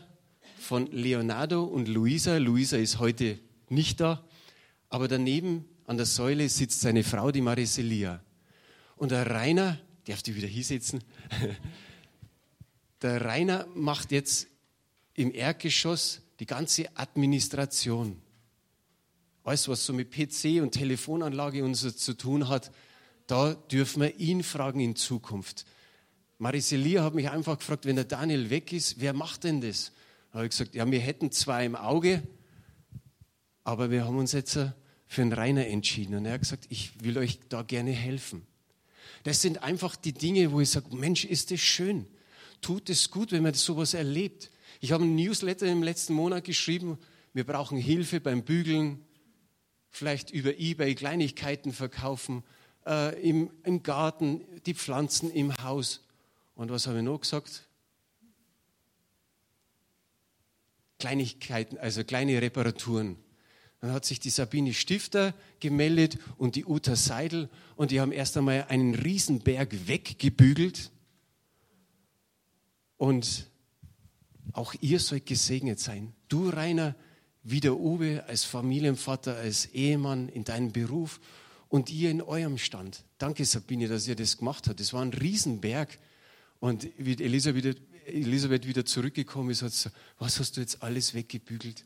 von 0.58 0.86
Leonardo 0.90 1.64
und 1.64 1.86
Luisa. 1.86 2.38
Luisa 2.38 2.76
ist 2.76 2.98
heute 2.98 3.38
nicht 3.68 4.00
da, 4.00 4.24
aber 4.88 5.06
daneben 5.06 5.64
an 5.86 5.96
der 5.96 6.06
Säule 6.06 6.48
sitzt 6.48 6.80
seine 6.80 7.04
Frau, 7.04 7.30
die 7.30 7.40
Mariselia. 7.40 8.20
Und 8.96 9.12
der 9.12 9.30
Rainer, 9.30 9.78
darf 10.06 10.22
die 10.22 10.34
wieder 10.34 10.48
hier 10.48 10.64
sitzen? 10.64 11.02
Der 13.00 13.24
Rainer 13.24 13.64
macht 13.76 14.10
jetzt 14.10 14.48
im 15.14 15.32
Erdgeschoss 15.32 16.20
die 16.40 16.46
ganze 16.46 16.96
Administration. 16.96 18.20
alles 19.44 19.68
was 19.68 19.86
so 19.86 19.92
mit 19.92 20.10
PC 20.10 20.60
und 20.60 20.72
Telefonanlage 20.72 21.64
und 21.64 21.76
so 21.76 21.92
zu 21.92 22.14
tun 22.14 22.48
hat, 22.48 22.72
da 23.28 23.54
dürfen 23.54 24.02
wir 24.02 24.18
ihn 24.18 24.42
fragen 24.42 24.80
in 24.80 24.96
Zukunft. 24.96 25.66
Mariselia 26.38 27.04
hat 27.04 27.14
mich 27.14 27.30
einfach 27.30 27.58
gefragt, 27.58 27.84
wenn 27.84 27.96
der 27.96 28.06
Daniel 28.06 28.50
weg 28.50 28.72
ist, 28.72 29.00
wer 29.00 29.12
macht 29.12 29.44
denn 29.44 29.60
das? 29.60 29.92
Da 30.30 30.38
habe 30.38 30.46
ich 30.46 30.50
gesagt, 30.50 30.74
ja, 30.74 30.90
wir 30.90 30.98
hätten 30.98 31.30
zwei 31.30 31.64
im 31.64 31.76
Auge, 31.76 32.22
aber 33.64 33.90
wir 33.90 34.06
haben 34.06 34.16
uns 34.16 34.32
jetzt 34.32 34.58
für 35.06 35.22
einen 35.22 35.32
Rainer 35.32 35.66
entschieden. 35.66 36.14
Und 36.16 36.24
er 36.24 36.34
hat 36.34 36.40
gesagt, 36.40 36.66
ich 36.70 37.02
will 37.02 37.18
euch 37.18 37.38
da 37.48 37.62
gerne 37.62 37.90
helfen. 37.90 38.46
Das 39.24 39.42
sind 39.42 39.62
einfach 39.62 39.96
die 39.96 40.12
Dinge, 40.12 40.52
wo 40.52 40.60
ich 40.60 40.70
sage, 40.70 40.94
Mensch, 40.96 41.24
ist 41.24 41.50
das 41.50 41.60
schön. 41.60 42.06
Tut 42.62 42.88
es 42.88 43.10
gut, 43.10 43.32
wenn 43.32 43.42
man 43.42 43.54
sowas 43.54 43.92
erlebt. 43.92 44.50
Ich 44.80 44.92
habe 44.92 45.04
ein 45.04 45.16
Newsletter 45.16 45.66
im 45.66 45.82
letzten 45.82 46.14
Monat 46.14 46.44
geschrieben, 46.44 46.98
wir 47.34 47.44
brauchen 47.44 47.76
Hilfe 47.76 48.20
beim 48.20 48.42
Bügeln, 48.42 49.04
vielleicht 49.90 50.30
über 50.30 50.58
eBay 50.58 50.94
Kleinigkeiten 50.94 51.72
verkaufen, 51.72 52.42
äh, 52.88 53.20
im, 53.20 53.50
im 53.64 53.82
Garten, 53.82 54.40
die 54.66 54.74
Pflanzen 54.74 55.30
im 55.30 55.54
Haus. 55.62 56.00
Und 56.54 56.70
was 56.70 56.86
habe 56.86 56.98
ich 56.98 57.04
noch 57.04 57.20
gesagt? 57.20 57.68
Kleinigkeiten, 60.98 61.78
also 61.78 62.02
kleine 62.02 62.40
Reparaturen. 62.42 63.16
Dann 63.80 63.92
hat 63.92 64.04
sich 64.04 64.18
die 64.18 64.30
Sabine 64.30 64.74
Stifter 64.74 65.34
gemeldet 65.60 66.18
und 66.36 66.56
die 66.56 66.64
Uta 66.64 66.96
Seidel 66.96 67.48
und 67.76 67.92
die 67.92 68.00
haben 68.00 68.10
erst 68.10 68.36
einmal 68.36 68.66
einen 68.68 68.96
Riesenberg 68.96 69.86
weggebügelt. 69.86 70.90
Und 72.96 73.46
auch 74.52 74.74
ihr 74.80 74.98
sollt 74.98 75.26
gesegnet 75.26 75.78
sein. 75.78 76.12
Du, 76.28 76.48
Rainer, 76.48 76.96
wie 77.44 77.60
der 77.60 77.78
Uwe, 77.78 78.24
als 78.26 78.42
Familienvater, 78.42 79.36
als 79.36 79.66
Ehemann 79.66 80.28
in 80.28 80.42
deinem 80.42 80.72
Beruf 80.72 81.20
und 81.68 81.90
ihr 81.90 82.10
in 82.10 82.22
eurem 82.22 82.58
Stand. 82.58 83.04
Danke, 83.18 83.44
Sabine, 83.44 83.88
dass 83.88 84.08
ihr 84.08 84.16
das 84.16 84.38
gemacht 84.38 84.68
habt. 84.68 84.80
Das 84.80 84.92
war 84.92 85.02
ein 85.02 85.12
Riesenberg. 85.12 85.98
Und 86.60 86.88
wie 86.96 87.12
Elisabeth, 87.12 87.80
Elisabeth 88.06 88.66
wieder 88.66 88.84
zurückgekommen 88.84 89.50
ist, 89.50 89.62
hat 89.62 89.72
sie 89.72 89.90
gesagt, 89.90 89.96
was 90.18 90.40
hast 90.40 90.56
du 90.56 90.60
jetzt 90.60 90.82
alles 90.82 91.14
weggebügelt? 91.14 91.84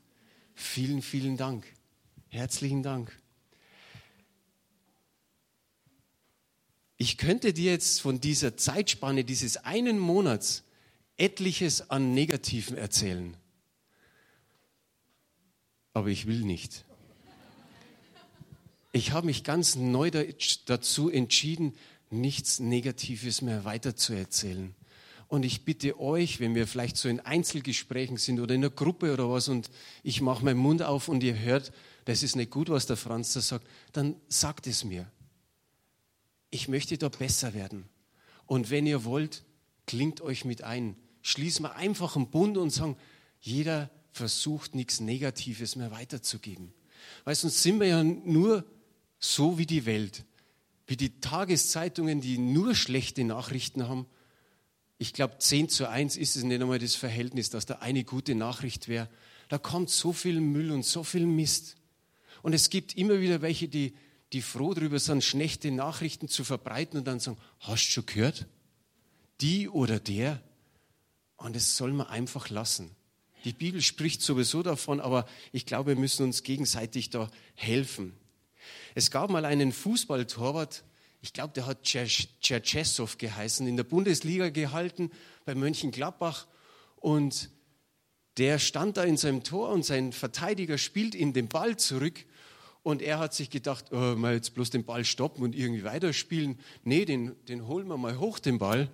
Vielen, 0.54 1.02
vielen 1.02 1.36
Dank. 1.36 1.64
Herzlichen 2.28 2.82
Dank. 2.82 3.16
Ich 6.96 7.18
könnte 7.18 7.52
dir 7.52 7.72
jetzt 7.72 8.00
von 8.00 8.20
dieser 8.20 8.56
Zeitspanne 8.56 9.24
dieses 9.24 9.56
einen 9.56 9.98
Monats 9.98 10.62
etliches 11.16 11.90
an 11.90 12.14
Negativen 12.14 12.76
erzählen. 12.76 13.36
Aber 15.94 16.08
ich 16.08 16.26
will 16.26 16.42
nicht. 16.42 16.84
Ich 18.92 19.12
habe 19.12 19.26
mich 19.26 19.42
ganz 19.42 19.74
neu 19.74 20.10
dazu 20.66 21.08
entschieden, 21.08 21.74
nichts 22.10 22.60
Negatives 22.60 23.40
mehr 23.40 23.64
weiterzuerzählen. 23.64 24.74
Und 25.28 25.46
ich 25.46 25.64
bitte 25.64 25.98
euch, 25.98 26.40
wenn 26.40 26.54
wir 26.54 26.66
vielleicht 26.66 26.98
so 26.98 27.08
in 27.08 27.18
Einzelgesprächen 27.18 28.18
sind 28.18 28.38
oder 28.38 28.54
in 28.54 28.60
einer 28.60 28.70
Gruppe 28.70 29.14
oder 29.14 29.30
was 29.30 29.48
und 29.48 29.70
ich 30.02 30.20
mache 30.20 30.44
meinen 30.44 30.58
Mund 30.58 30.82
auf 30.82 31.08
und 31.08 31.22
ihr 31.22 31.38
hört, 31.38 31.72
das 32.04 32.22
ist 32.22 32.36
nicht 32.36 32.50
gut, 32.50 32.68
was 32.68 32.84
der 32.84 32.98
Franz 32.98 33.32
da 33.32 33.40
sagt, 33.40 33.66
dann 33.92 34.16
sagt 34.28 34.66
es 34.66 34.84
mir. 34.84 35.10
Ich 36.50 36.68
möchte 36.68 36.98
da 36.98 37.08
besser 37.08 37.54
werden. 37.54 37.86
Und 38.44 38.68
wenn 38.68 38.86
ihr 38.86 39.04
wollt, 39.04 39.42
klingt 39.86 40.20
euch 40.20 40.44
mit 40.44 40.64
ein. 40.64 40.96
Schließen 41.22 41.64
wir 41.64 41.76
einfach 41.76 42.14
einen 42.14 42.28
Bund 42.28 42.58
und 42.58 42.68
sagen, 42.68 42.98
jeder 43.40 43.88
versucht 44.10 44.74
nichts 44.74 45.00
Negatives 45.00 45.76
mehr 45.76 45.92
weiterzugeben. 45.92 46.74
Weil 47.24 47.36
sonst 47.36 47.62
sind 47.62 47.80
wir 47.80 47.86
ja 47.86 48.04
nur 48.04 48.66
so 49.22 49.56
wie 49.56 49.66
die 49.66 49.86
Welt, 49.86 50.24
wie 50.86 50.96
die 50.96 51.20
Tageszeitungen, 51.20 52.20
die 52.20 52.38
nur 52.38 52.74
schlechte 52.74 53.24
Nachrichten 53.24 53.88
haben. 53.88 54.06
Ich 54.98 55.12
glaube, 55.12 55.38
10 55.38 55.68
zu 55.68 55.88
1 55.88 56.16
ist 56.16 56.36
es 56.36 56.42
nicht 56.42 56.60
einmal 56.60 56.78
das 56.78 56.96
Verhältnis, 56.96 57.48
dass 57.48 57.64
da 57.64 57.76
eine 57.76 58.04
gute 58.04 58.34
Nachricht 58.34 58.88
wäre. 58.88 59.08
Da 59.48 59.58
kommt 59.58 59.90
so 59.90 60.12
viel 60.12 60.40
Müll 60.40 60.70
und 60.72 60.84
so 60.84 61.04
viel 61.04 61.26
Mist. 61.26 61.76
Und 62.42 62.52
es 62.52 62.68
gibt 62.68 62.96
immer 62.96 63.20
wieder 63.20 63.42
welche, 63.42 63.68
die, 63.68 63.94
die 64.32 64.42
froh 64.42 64.74
darüber 64.74 64.98
sind, 64.98 65.22
schlechte 65.22 65.70
Nachrichten 65.70 66.28
zu 66.28 66.44
verbreiten 66.44 66.98
und 66.98 67.06
dann 67.06 67.20
sagen, 67.20 67.38
hast 67.60 67.86
du 67.86 67.92
schon 67.92 68.06
gehört? 68.06 68.46
Die 69.40 69.68
oder 69.68 70.00
der? 70.00 70.42
Und 71.36 71.54
das 71.54 71.76
soll 71.76 71.92
man 71.92 72.08
einfach 72.08 72.50
lassen. 72.50 72.90
Die 73.44 73.52
Bibel 73.52 73.80
spricht 73.80 74.22
sowieso 74.22 74.62
davon, 74.62 75.00
aber 75.00 75.26
ich 75.52 75.66
glaube, 75.66 75.90
wir 75.90 76.00
müssen 76.00 76.24
uns 76.24 76.42
gegenseitig 76.42 77.10
da 77.10 77.30
helfen. 77.54 78.14
Es 78.94 79.10
gab 79.10 79.30
mal 79.30 79.44
einen 79.44 79.72
Fußballtorwart, 79.72 80.84
ich 81.20 81.32
glaube, 81.32 81.52
der 81.54 81.66
hat 81.66 81.84
Tscherchessow 81.84 83.16
geheißen, 83.16 83.66
in 83.66 83.76
der 83.76 83.84
Bundesliga 83.84 84.50
gehalten 84.50 85.10
bei 85.44 85.54
Mönchengladbach 85.54 86.46
und 86.96 87.50
der 88.38 88.58
stand 88.58 88.96
da 88.96 89.04
in 89.04 89.16
seinem 89.16 89.44
Tor 89.44 89.68
und 89.68 89.84
sein 89.84 90.12
Verteidiger 90.12 90.78
spielt 90.78 91.14
ihm 91.14 91.32
den 91.32 91.48
Ball 91.48 91.76
zurück 91.76 92.24
und 92.82 93.02
er 93.02 93.18
hat 93.18 93.34
sich 93.34 93.50
gedacht, 93.50 93.92
oh, 93.92 94.16
mal 94.16 94.34
jetzt 94.34 94.54
bloß 94.54 94.70
den 94.70 94.84
Ball 94.84 95.04
stoppen 95.04 95.44
und 95.44 95.54
irgendwie 95.54 95.84
weiterspielen. 95.84 96.58
Nee, 96.82 97.04
den, 97.04 97.36
den 97.46 97.66
holen 97.68 97.86
wir 97.86 97.96
mal 97.96 98.18
hoch, 98.18 98.38
den 98.38 98.58
Ball. 98.58 98.90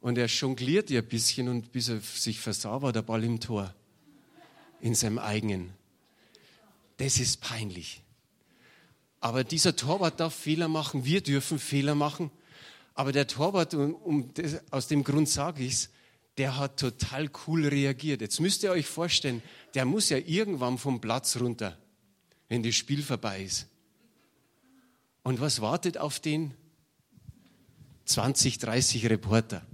Und 0.00 0.18
er 0.18 0.26
jongliert 0.26 0.90
ja 0.90 1.00
ein 1.00 1.08
bisschen 1.08 1.48
und 1.48 1.72
bis 1.72 1.88
er 1.88 2.00
sich 2.00 2.38
versah, 2.40 2.82
war 2.82 2.92
der 2.92 3.02
Ball 3.02 3.24
im 3.24 3.40
Tor. 3.40 3.74
In 4.80 4.94
seinem 4.94 5.18
eigenen. 5.18 5.72
Das 6.98 7.18
ist 7.18 7.40
peinlich. 7.40 8.02
Aber 9.26 9.42
dieser 9.42 9.74
Torwart 9.74 10.20
darf 10.20 10.34
Fehler 10.34 10.68
machen, 10.68 11.04
wir 11.04 11.20
dürfen 11.20 11.58
Fehler 11.58 11.96
machen. 11.96 12.30
Aber 12.94 13.10
der 13.10 13.26
Torwart, 13.26 13.74
um 13.74 14.32
das, 14.34 14.60
aus 14.70 14.86
dem 14.86 15.02
Grund 15.02 15.28
sage 15.28 15.64
ich 15.64 15.72
es, 15.72 15.90
der 16.38 16.56
hat 16.56 16.78
total 16.78 17.28
cool 17.46 17.66
reagiert. 17.66 18.20
Jetzt 18.20 18.40
müsst 18.40 18.62
ihr 18.62 18.70
euch 18.70 18.86
vorstellen, 18.86 19.42
der 19.74 19.84
muss 19.84 20.10
ja 20.10 20.18
irgendwann 20.18 20.78
vom 20.78 21.00
Platz 21.00 21.36
runter 21.40 21.76
wenn 22.48 22.62
das 22.62 22.74
Spiel 22.74 23.02
vorbei 23.02 23.42
ist. 23.42 23.66
Und 25.22 25.40
was 25.40 25.60
wartet 25.60 25.98
auf 25.98 26.20
den? 26.20 26.54
20, 28.04 28.58
30 28.58 29.10
Reporter. 29.10 29.66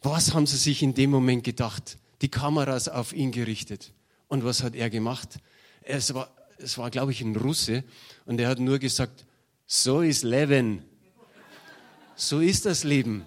Was 0.00 0.32
haben 0.32 0.46
sie 0.46 0.56
sich 0.56 0.82
in 0.82 0.94
dem 0.94 1.10
Moment 1.10 1.44
gedacht? 1.44 1.98
Die 2.22 2.30
Kameras 2.30 2.88
auf 2.88 3.12
ihn 3.12 3.32
gerichtet. 3.32 3.92
Und 4.28 4.44
was 4.44 4.62
hat 4.62 4.74
er 4.74 4.88
gemacht? 4.88 5.38
Es 5.82 6.14
war, 6.14 6.34
es 6.58 6.78
war 6.78 6.90
glaube 6.90 7.12
ich, 7.12 7.20
ein 7.20 7.36
Russe. 7.36 7.84
Und 8.24 8.40
er 8.40 8.48
hat 8.48 8.58
nur 8.58 8.78
gesagt, 8.78 9.24
so 9.66 10.00
ist 10.00 10.22
Leben. 10.22 10.82
So 12.14 12.40
ist 12.40 12.66
das 12.66 12.84
Leben. 12.84 13.24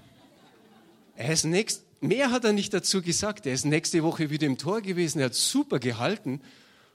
Er 1.16 1.34
ist 1.34 1.44
nächst, 1.44 1.84
mehr 2.02 2.32
hat 2.32 2.46
er 2.46 2.54
nicht 2.54 2.74
dazu 2.74 3.02
gesagt. 3.02 3.46
Er 3.46 3.54
ist 3.54 3.66
nächste 3.66 4.04
Woche 4.04 4.30
wieder 4.30 4.48
im 4.48 4.58
Tor 4.58 4.82
gewesen. 4.82 5.20
Er 5.20 5.26
hat 5.26 5.36
super 5.36 5.80
gehalten. 5.80 6.42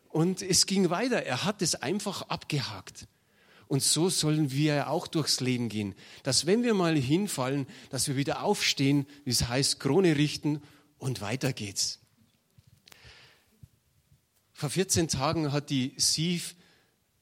Und 0.08 0.42
es 0.42 0.66
ging 0.66 0.90
weiter. 0.90 1.22
Er 1.24 1.44
hat 1.44 1.62
es 1.62 1.74
einfach 1.74 2.22
abgehakt. 2.22 3.06
Und 3.66 3.82
so 3.82 4.08
sollen 4.08 4.52
wir 4.52 4.88
auch 4.88 5.06
durchs 5.06 5.40
Leben 5.40 5.68
gehen. 5.68 5.94
Dass 6.22 6.46
wenn 6.46 6.62
wir 6.62 6.74
mal 6.74 6.96
hinfallen, 6.96 7.66
dass 7.90 8.08
wir 8.08 8.16
wieder 8.16 8.42
aufstehen, 8.42 9.06
wie 9.24 9.30
es 9.30 9.48
heißt, 9.48 9.80
Krone 9.80 10.16
richten 10.16 10.62
und 10.98 11.20
weiter 11.20 11.52
geht's. 11.52 12.00
Vor 14.54 14.70
14 14.70 15.08
Tagen 15.08 15.52
hat 15.52 15.68
die 15.68 15.92
Sieve 15.96 16.54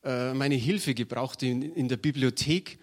äh, 0.04 0.32
meine 0.34 0.54
Hilfe 0.54 0.94
gebraucht 0.94 1.42
in, 1.42 1.62
in 1.62 1.88
der 1.88 1.96
Bibliothek. 1.96 2.78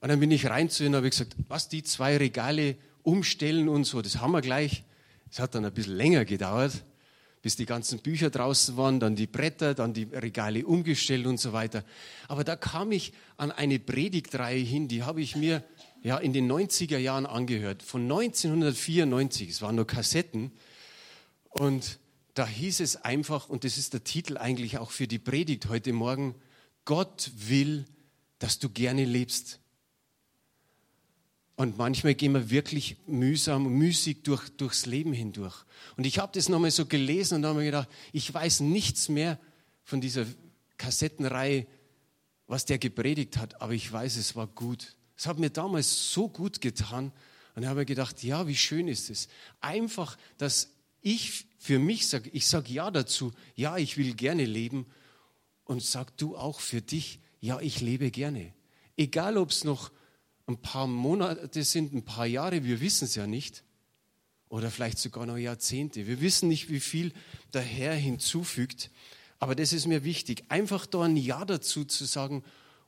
Und 0.00 0.08
dann 0.08 0.20
bin 0.20 0.30
ich 0.30 0.48
rein 0.48 0.70
zu 0.70 0.84
ihnen 0.84 0.94
und 0.94 0.98
habe 0.98 1.10
gesagt, 1.10 1.34
was 1.48 1.68
die 1.68 1.82
zwei 1.82 2.16
Regale 2.16 2.76
umstellen 3.02 3.68
und 3.68 3.84
so, 3.84 4.00
das 4.00 4.16
haben 4.18 4.32
wir 4.32 4.40
gleich. 4.40 4.84
Es 5.30 5.40
hat 5.40 5.54
dann 5.54 5.64
ein 5.64 5.74
bisschen 5.74 5.96
länger 5.96 6.24
gedauert 6.24 6.84
bis 7.42 7.56
die 7.56 7.66
ganzen 7.66 8.00
Bücher 8.00 8.30
draußen 8.30 8.76
waren, 8.76 9.00
dann 9.00 9.16
die 9.16 9.26
Bretter, 9.26 9.74
dann 9.74 9.94
die 9.94 10.04
Regale 10.04 10.66
umgestellt 10.66 11.26
und 11.26 11.38
so 11.38 11.52
weiter. 11.52 11.84
Aber 12.28 12.44
da 12.44 12.56
kam 12.56 12.92
ich 12.92 13.12
an 13.36 13.50
eine 13.50 13.78
Predigtreihe 13.78 14.62
hin, 14.62 14.88
die 14.88 15.02
habe 15.04 15.22
ich 15.22 15.36
mir 15.36 15.64
ja 16.02 16.18
in 16.18 16.32
den 16.32 16.50
90er 16.50 16.98
Jahren 16.98 17.26
angehört, 17.26 17.82
von 17.82 18.02
1994, 18.02 19.48
es 19.48 19.62
waren 19.62 19.76
nur 19.76 19.86
Kassetten 19.86 20.52
und 21.48 21.98
da 22.40 22.46
hieß 22.46 22.80
es 22.80 22.96
einfach, 22.96 23.50
und 23.50 23.64
das 23.64 23.76
ist 23.76 23.92
der 23.92 24.02
Titel 24.02 24.38
eigentlich 24.38 24.78
auch 24.78 24.92
für 24.92 25.06
die 25.06 25.18
Predigt 25.18 25.68
heute 25.68 25.92
Morgen, 25.92 26.34
Gott 26.86 27.30
will, 27.36 27.84
dass 28.38 28.58
du 28.58 28.70
gerne 28.70 29.04
lebst. 29.04 29.60
Und 31.54 31.76
manchmal 31.76 32.14
gehen 32.14 32.32
wir 32.32 32.48
wirklich 32.48 32.96
mühsam, 33.06 33.64
müßig 33.64 34.22
durch, 34.22 34.48
durchs 34.56 34.86
Leben 34.86 35.12
hindurch. 35.12 35.66
Und 35.98 36.06
ich 36.06 36.18
habe 36.18 36.32
das 36.34 36.48
nochmal 36.48 36.70
so 36.70 36.86
gelesen 36.86 37.34
und 37.34 37.44
habe 37.44 37.58
mir 37.58 37.66
gedacht, 37.66 37.90
ich 38.14 38.32
weiß 38.32 38.60
nichts 38.60 39.10
mehr 39.10 39.38
von 39.84 40.00
dieser 40.00 40.24
Kassettenreihe, 40.78 41.66
was 42.46 42.64
der 42.64 42.78
gepredigt 42.78 43.36
hat, 43.36 43.60
aber 43.60 43.74
ich 43.74 43.92
weiß, 43.92 44.16
es 44.16 44.34
war 44.34 44.46
gut. 44.46 44.96
Es 45.14 45.26
hat 45.26 45.38
mir 45.38 45.50
damals 45.50 46.10
so 46.14 46.26
gut 46.26 46.62
getan. 46.62 47.12
Und 47.54 47.66
habe 47.66 47.80
mir 47.80 47.84
gedacht, 47.84 48.22
ja, 48.22 48.46
wie 48.46 48.56
schön 48.56 48.88
ist 48.88 49.10
es. 49.10 49.28
Einfach, 49.60 50.16
dass 50.38 50.72
ich 51.02 51.49
für 51.62 51.78
mich 51.78 52.08
sage, 52.08 52.30
ich 52.30 52.46
sage 52.46 52.72
ja 52.72 52.90
dazu, 52.90 53.32
ja, 53.54 53.76
ich 53.76 53.98
will 53.98 54.14
gerne 54.14 54.46
leben 54.46 54.86
und 55.64 55.82
sag 55.82 56.16
du 56.16 56.34
auch 56.34 56.58
für 56.58 56.80
dich, 56.80 57.20
ja, 57.38 57.60
ich 57.60 57.82
lebe 57.82 58.10
gerne. 58.10 58.54
Egal, 58.96 59.36
ob 59.36 59.50
es 59.50 59.62
noch 59.62 59.92
ein 60.46 60.56
paar 60.56 60.86
Monate 60.86 61.62
sind, 61.62 61.92
ein 61.92 62.02
paar 62.02 62.24
Jahre, 62.24 62.64
wir 62.64 62.80
wissen 62.80 63.04
es 63.04 63.14
ja 63.14 63.26
nicht. 63.26 63.62
Oder 64.48 64.70
vielleicht 64.70 64.98
sogar 64.98 65.26
noch 65.26 65.36
Jahrzehnte. 65.36 66.06
Wir 66.06 66.22
wissen 66.22 66.48
nicht, 66.48 66.70
wie 66.70 66.80
viel 66.80 67.12
der 67.52 67.60
Herr 67.60 67.94
hinzufügt. 67.94 68.90
Aber 69.38 69.54
das 69.54 69.74
ist 69.74 69.86
mir 69.86 70.02
wichtig, 70.02 70.44
einfach 70.48 70.86
da 70.86 71.02
ein 71.02 71.16
Ja 71.18 71.44
dazu 71.44 71.84
zu 71.84 72.06
sagen 72.06 72.42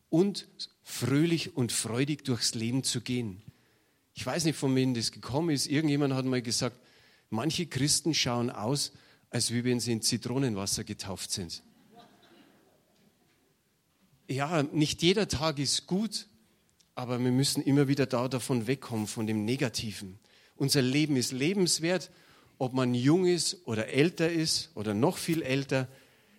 und 0.09 0.49
fröhlich 0.83 1.55
und 1.55 1.73
freudig 1.73 2.25
durchs 2.25 2.55
Leben 2.55 2.85
zu 2.85 3.03
gehen. 3.03 3.43
Ich 4.15 4.25
weiß 4.25 4.45
nicht, 4.47 4.57
von 4.57 4.75
wem 4.75 4.95
das 4.95 5.13
gekommen 5.13 5.51
ist. 5.51 5.67
Irgendjemand 5.67 6.15
hat 6.15 6.25
mal 6.25 6.41
gesagt, 6.41 6.79
manche 7.33 7.67
Christen 7.67 8.15
schauen 8.15 8.51
aus, 8.51 8.93
als 9.31 9.53
wie 9.53 9.65
wenn 9.65 9.81
sie 9.81 9.93
in 9.93 10.03
Zitronenwasser 10.03 10.85
getauft 10.85 11.31
sind. 11.31 11.63
Ja, 14.29 14.63
nicht 14.63 15.03
jeder 15.03 15.29
Tag 15.29 15.59
ist 15.59 15.87
gut, 15.87 16.27
aber 16.95 17.19
wir 17.19 17.33
müssen 17.33 17.63
immer 17.63 17.89
wieder 17.89 18.07
da 18.07 18.29
davon 18.29 18.67
wegkommen, 18.67 19.07
von 19.07 19.27
dem 19.27 19.45
Negativen. 19.45 20.19
Unser 20.57 20.83
Leben 20.83 21.17
ist 21.17 21.33
lebenswert, 21.33 22.11
ob 22.59 22.75
man 22.75 22.95
jung 22.95 23.27
ist 23.27 23.67
oder 23.67 23.89
älter 23.89 24.31
ist 24.31 24.71
oder 24.75 24.95
noch 24.95 25.17
viel 25.17 25.43
älter. 25.43 25.89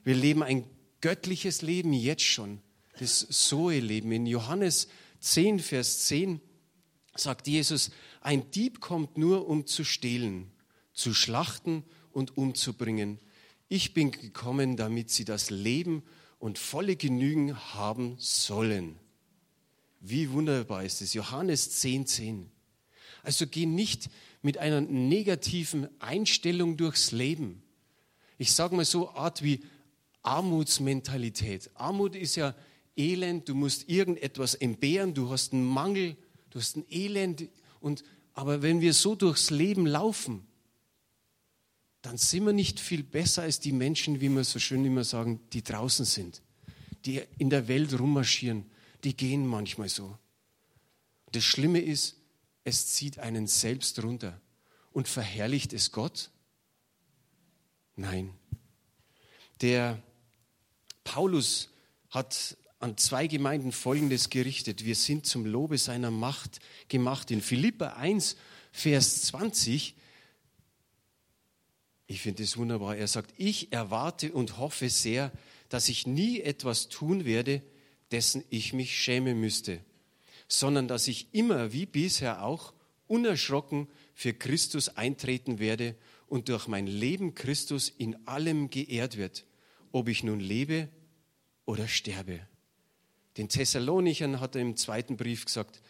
Wir 0.03 0.15
leben 0.15 0.43
ein 0.43 0.63
göttliches 1.01 1.61
Leben 1.61 1.91
jetzt 1.91 2.23
schon, 2.23 2.61
das 2.99 3.27
Zoe-Leben. 3.29 4.11
In 4.11 4.25
Johannes 4.25 4.87
10, 5.19 5.59
Vers 5.59 6.05
10 6.05 6.39
sagt 7.15 7.47
Jesus, 7.47 7.91
ein 8.21 8.49
Dieb 8.51 8.79
kommt 8.79 9.17
nur, 9.17 9.47
um 9.47 9.67
zu 9.67 9.83
stehlen, 9.83 10.52
zu 10.93 11.13
schlachten 11.13 11.83
und 12.11 12.37
umzubringen. 12.37 13.19
Ich 13.67 13.93
bin 13.93 14.11
gekommen, 14.11 14.77
damit 14.77 15.09
sie 15.09 15.25
das 15.25 15.49
Leben 15.49 16.03
und 16.39 16.59
volle 16.59 16.95
Genügen 16.95 17.57
haben 17.73 18.15
sollen. 18.19 18.97
Wie 19.99 20.31
wunderbar 20.31 20.83
ist 20.83 21.01
es. 21.01 21.13
Johannes 21.13 21.71
10, 21.79 22.05
10. 22.05 22.51
Also 23.23 23.47
geh 23.47 23.65
nicht 23.65 24.09
mit 24.41 24.57
einer 24.57 24.81
negativen 24.81 25.87
Einstellung 26.01 26.75
durchs 26.75 27.11
Leben. 27.11 27.63
Ich 28.37 28.51
sage 28.51 28.75
mal 28.75 28.85
so 28.85 29.09
Art 29.11 29.41
wie 29.41 29.61
Armutsmentalität. 30.21 31.71
Armut 31.75 32.15
ist 32.15 32.35
ja 32.35 32.53
Elend, 32.95 33.47
du 33.49 33.55
musst 33.55 33.89
irgendetwas 33.89 34.55
entbehren, 34.55 35.13
du 35.13 35.29
hast 35.29 35.53
einen 35.53 35.65
Mangel, 35.65 36.15
du 36.49 36.59
hast 36.59 36.75
ein 36.75 36.85
Elend. 36.89 37.47
Und, 37.79 38.03
aber 38.33 38.61
wenn 38.61 38.81
wir 38.81 38.93
so 38.93 39.15
durchs 39.15 39.49
Leben 39.49 39.87
laufen, 39.87 40.45
dann 42.03 42.17
sind 42.17 42.45
wir 42.45 42.53
nicht 42.53 42.81
viel 42.81 43.01
besser 43.01 43.43
als 43.43 43.61
die 43.61 43.71
Menschen, 43.71 44.19
wie 44.19 44.29
wir 44.29 44.43
so 44.43 44.59
schön 44.59 44.83
immer 44.83 45.05
sagen, 45.05 45.39
die 45.53 45.63
draußen 45.63 46.05
sind, 46.05 46.41
die 47.05 47.21
in 47.37 47.49
der 47.49 47.69
Welt 47.69 47.97
rummarschieren, 47.97 48.65
die 49.05 49.15
gehen 49.15 49.47
manchmal 49.47 49.87
so. 49.87 50.17
Das 51.31 51.45
Schlimme 51.45 51.79
ist, 51.79 52.17
es 52.65 52.87
zieht 52.87 53.19
einen 53.19 53.47
selbst 53.47 54.03
runter. 54.03 54.39
Und 54.91 55.07
verherrlicht 55.07 55.71
es 55.71 55.91
Gott? 55.91 56.29
Nein. 57.95 58.33
Der 59.61 60.03
Paulus 61.05 61.69
hat 62.09 62.57
an 62.79 62.97
zwei 62.97 63.27
Gemeinden 63.27 63.71
Folgendes 63.71 64.29
gerichtet. 64.29 64.83
Wir 64.83 64.95
sind 64.95 65.25
zum 65.25 65.45
Lobe 65.45 65.77
seiner 65.77 66.11
Macht 66.11 66.59
gemacht. 66.89 67.31
In 67.31 67.41
Philippa 67.41 67.93
1, 67.93 68.35
Vers 68.73 69.23
20, 69.23 69.95
ich 72.07 72.21
finde 72.21 72.43
es 72.43 72.57
wunderbar, 72.57 72.97
er 72.97 73.07
sagt, 73.07 73.33
ich 73.37 73.71
erwarte 73.71 74.31
und 74.31 74.57
hoffe 74.57 74.89
sehr, 74.89 75.31
dass 75.69 75.89
ich 75.89 76.05
nie 76.05 76.41
etwas 76.41 76.89
tun 76.89 77.25
werde, 77.25 77.61
dessen 78.11 78.43
ich 78.49 78.73
mich 78.73 78.97
schämen 78.97 79.39
müsste, 79.39 79.79
sondern 80.47 80.87
dass 80.87 81.07
ich 81.07 81.27
immer 81.31 81.73
wie 81.73 81.85
bisher 81.85 82.43
auch 82.43 82.73
unerschrocken 83.07 83.87
für 84.13 84.33
Christus 84.33 84.89
eintreten 84.89 85.59
werde 85.59 85.95
und 86.27 86.49
durch 86.49 86.67
mein 86.67 86.87
Leben 86.87 87.35
Christus 87.35 87.89
in 87.89 88.27
allem 88.27 88.69
geehrt 88.69 89.17
wird, 89.17 89.45
ob 89.91 90.09
ich 90.09 90.23
nun 90.23 90.39
lebe 90.39 90.89
oder 91.65 91.87
sterbe. 91.87 92.39
Den 93.37 93.49
Thessalonichern 93.49 94.39
hat 94.39 94.55
er 94.55 94.61
im 94.61 94.75
zweiten 94.75 95.17
Brief 95.17 95.45
gesagt, 95.45 95.81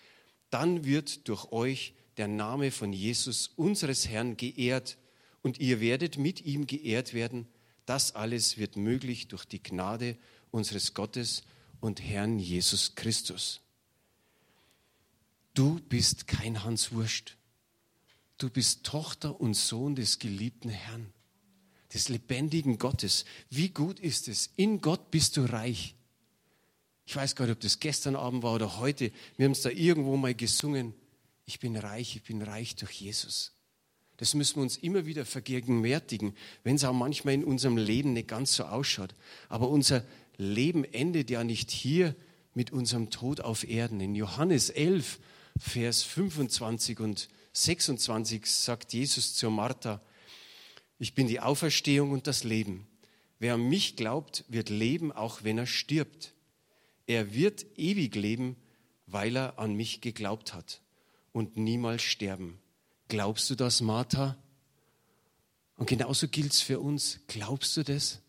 dann 0.49 0.86
wird 0.86 1.28
durch 1.28 1.52
euch 1.52 1.93
der 2.17 2.28
Name 2.28 2.71
von 2.71 2.93
Jesus, 2.93 3.52
unseres 3.56 4.08
Herrn, 4.08 4.38
geehrt 4.38 4.97
und 5.43 5.60
ihr 5.60 5.79
werdet 5.79 6.17
mit 6.17 6.43
ihm 6.43 6.65
geehrt 6.65 7.13
werden. 7.13 7.47
Das 7.86 8.15
alles 8.15 8.58
wird 8.58 8.77
möglich 8.77 9.27
durch 9.27 9.45
die 9.45 9.62
Gnade 9.62 10.17
unseres 10.49 10.95
Gottes 10.95 11.43
und 11.79 12.01
Herrn 12.01 12.39
Jesus 12.39 12.95
Christus. 12.95 13.62
Du 15.53 15.79
bist 15.89 16.27
kein 16.27 16.63
Hans 16.63 16.91
Wurst. 16.93 17.38
Du 18.38 18.49
bist 18.49 18.84
Tochter 18.84 19.39
und 19.39 19.53
Sohn 19.53 19.95
des 19.95 20.17
geliebten 20.17 20.69
Herrn, 20.69 21.13
des 21.93 22.10
lebendigen 22.10 22.79
Gottes. 22.79 23.25
Wie 23.49 23.69
gut 23.69 23.99
ist 23.99 24.27
es? 24.27 24.49
In 24.56 24.82
Gott 24.82 25.12
bist 25.12 25.38
du 25.38 25.41
reich. 25.41 25.95
Ich 27.06 27.15
weiß 27.15 27.36
gar 27.36 27.45
nicht, 27.45 27.56
ob 27.56 27.60
das 27.60 27.79
gestern 27.79 28.15
Abend 28.15 28.43
war 28.43 28.53
oder 28.53 28.79
heute. 28.79 29.12
Wir 29.38 29.45
haben 29.45 29.51
es 29.51 29.62
da 29.62 29.69
irgendwo 29.69 30.17
mal 30.17 30.34
gesungen. 30.34 30.93
Ich 31.45 31.60
bin 31.60 31.75
reich, 31.75 32.15
ich 32.15 32.23
bin 32.23 32.41
reich 32.41 32.75
durch 32.75 32.93
Jesus. 32.93 33.51
Das 34.24 34.36
müssen 34.36 34.56
wir 34.56 34.64
uns 34.64 34.78
immer 34.78 35.06
wieder 35.06 35.26
vergegenwärtigen, 35.26 36.34
wenn 36.64 36.78
es 36.78 36.86
auch 36.86 36.94
manchmal 36.94 37.34
in 37.34 37.44
unserem 37.44 37.76
Leben 37.76 38.14
nicht 38.14 38.30
ganz 38.30 38.56
so 38.56 38.64
ausschaut. 38.64 39.14
Aber 39.50 39.68
unser 39.68 40.06
Leben 40.38 40.86
endet 40.86 41.30
ja 41.30 41.44
nicht 41.44 41.72
hier 41.72 42.16
mit 42.54 42.72
unserem 42.72 43.10
Tod 43.10 43.42
auf 43.42 43.68
Erden. 43.68 44.00
In 44.00 44.16
Johannes 44.16 44.70
11, 44.70 45.20
Vers 45.60 46.04
25 46.04 47.02
und 47.02 47.28
26 47.52 48.46
sagt 48.46 48.94
Jesus 48.94 49.36
zur 49.36 49.52
Martha, 49.52 50.02
ich 51.00 51.14
bin 51.14 51.28
die 51.28 51.42
Auferstehung 51.42 52.12
und 52.12 52.26
das 52.26 52.46
Leben. 52.46 52.88
Wer 53.40 53.56
an 53.56 53.68
mich 53.68 53.98
glaubt, 53.98 54.46
wird 54.48 54.70
leben, 54.70 55.12
auch 55.12 55.44
wenn 55.44 55.58
er 55.58 55.68
stirbt. 55.68 56.32
Er 57.08 57.34
wird 57.34 57.66
ewig 57.76 58.16
leben, 58.16 58.56
weil 59.06 59.36
er 59.36 59.60
an 59.60 59.74
mich 59.74 60.00
geglaubt 60.00 60.54
hat 60.54 60.80
und 61.34 61.58
niemals 61.58 62.04
sterben. 62.04 62.62
Glaubst 63.13 63.47
du 63.52 63.54
das, 63.54 63.80
Martha? 63.80 64.36
Und 65.76 65.88
genauso 65.88 66.28
gilt 66.28 66.52
es 66.52 66.63
für 66.63 66.80
uns. 66.80 67.19
Glaubst 67.28 67.78
du 67.78 67.84
das? 67.84 68.23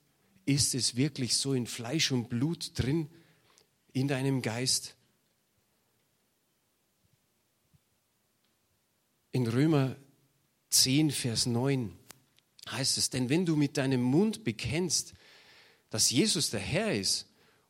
Ist 0.45 0.75
es 0.75 0.95
wirklich 0.95 1.39
so 1.39 1.55
in 1.55 1.67
Fleisch 1.67 2.13
und 2.13 2.29
Blut 2.29 2.79
drin, 2.79 3.09
in 3.95 4.09
deinem 4.09 4.43
Geist? 4.43 4.95
In 9.33 9.47
Römer 9.47 9.97
10, 10.69 11.13
Vers 11.13 11.47
9 11.47 11.97
heißt 12.69 12.99
es, 12.99 13.09
denn 13.09 13.31
wenn 13.31 13.47
du 13.47 13.57
mit 13.57 13.79
deinem 13.79 14.03
Mund 14.03 14.45
bekennst, 14.45 15.15
dass 15.89 16.11
Jesus 16.11 16.51
der 16.51 16.61
Herr 16.61 16.95
ist 16.95 17.27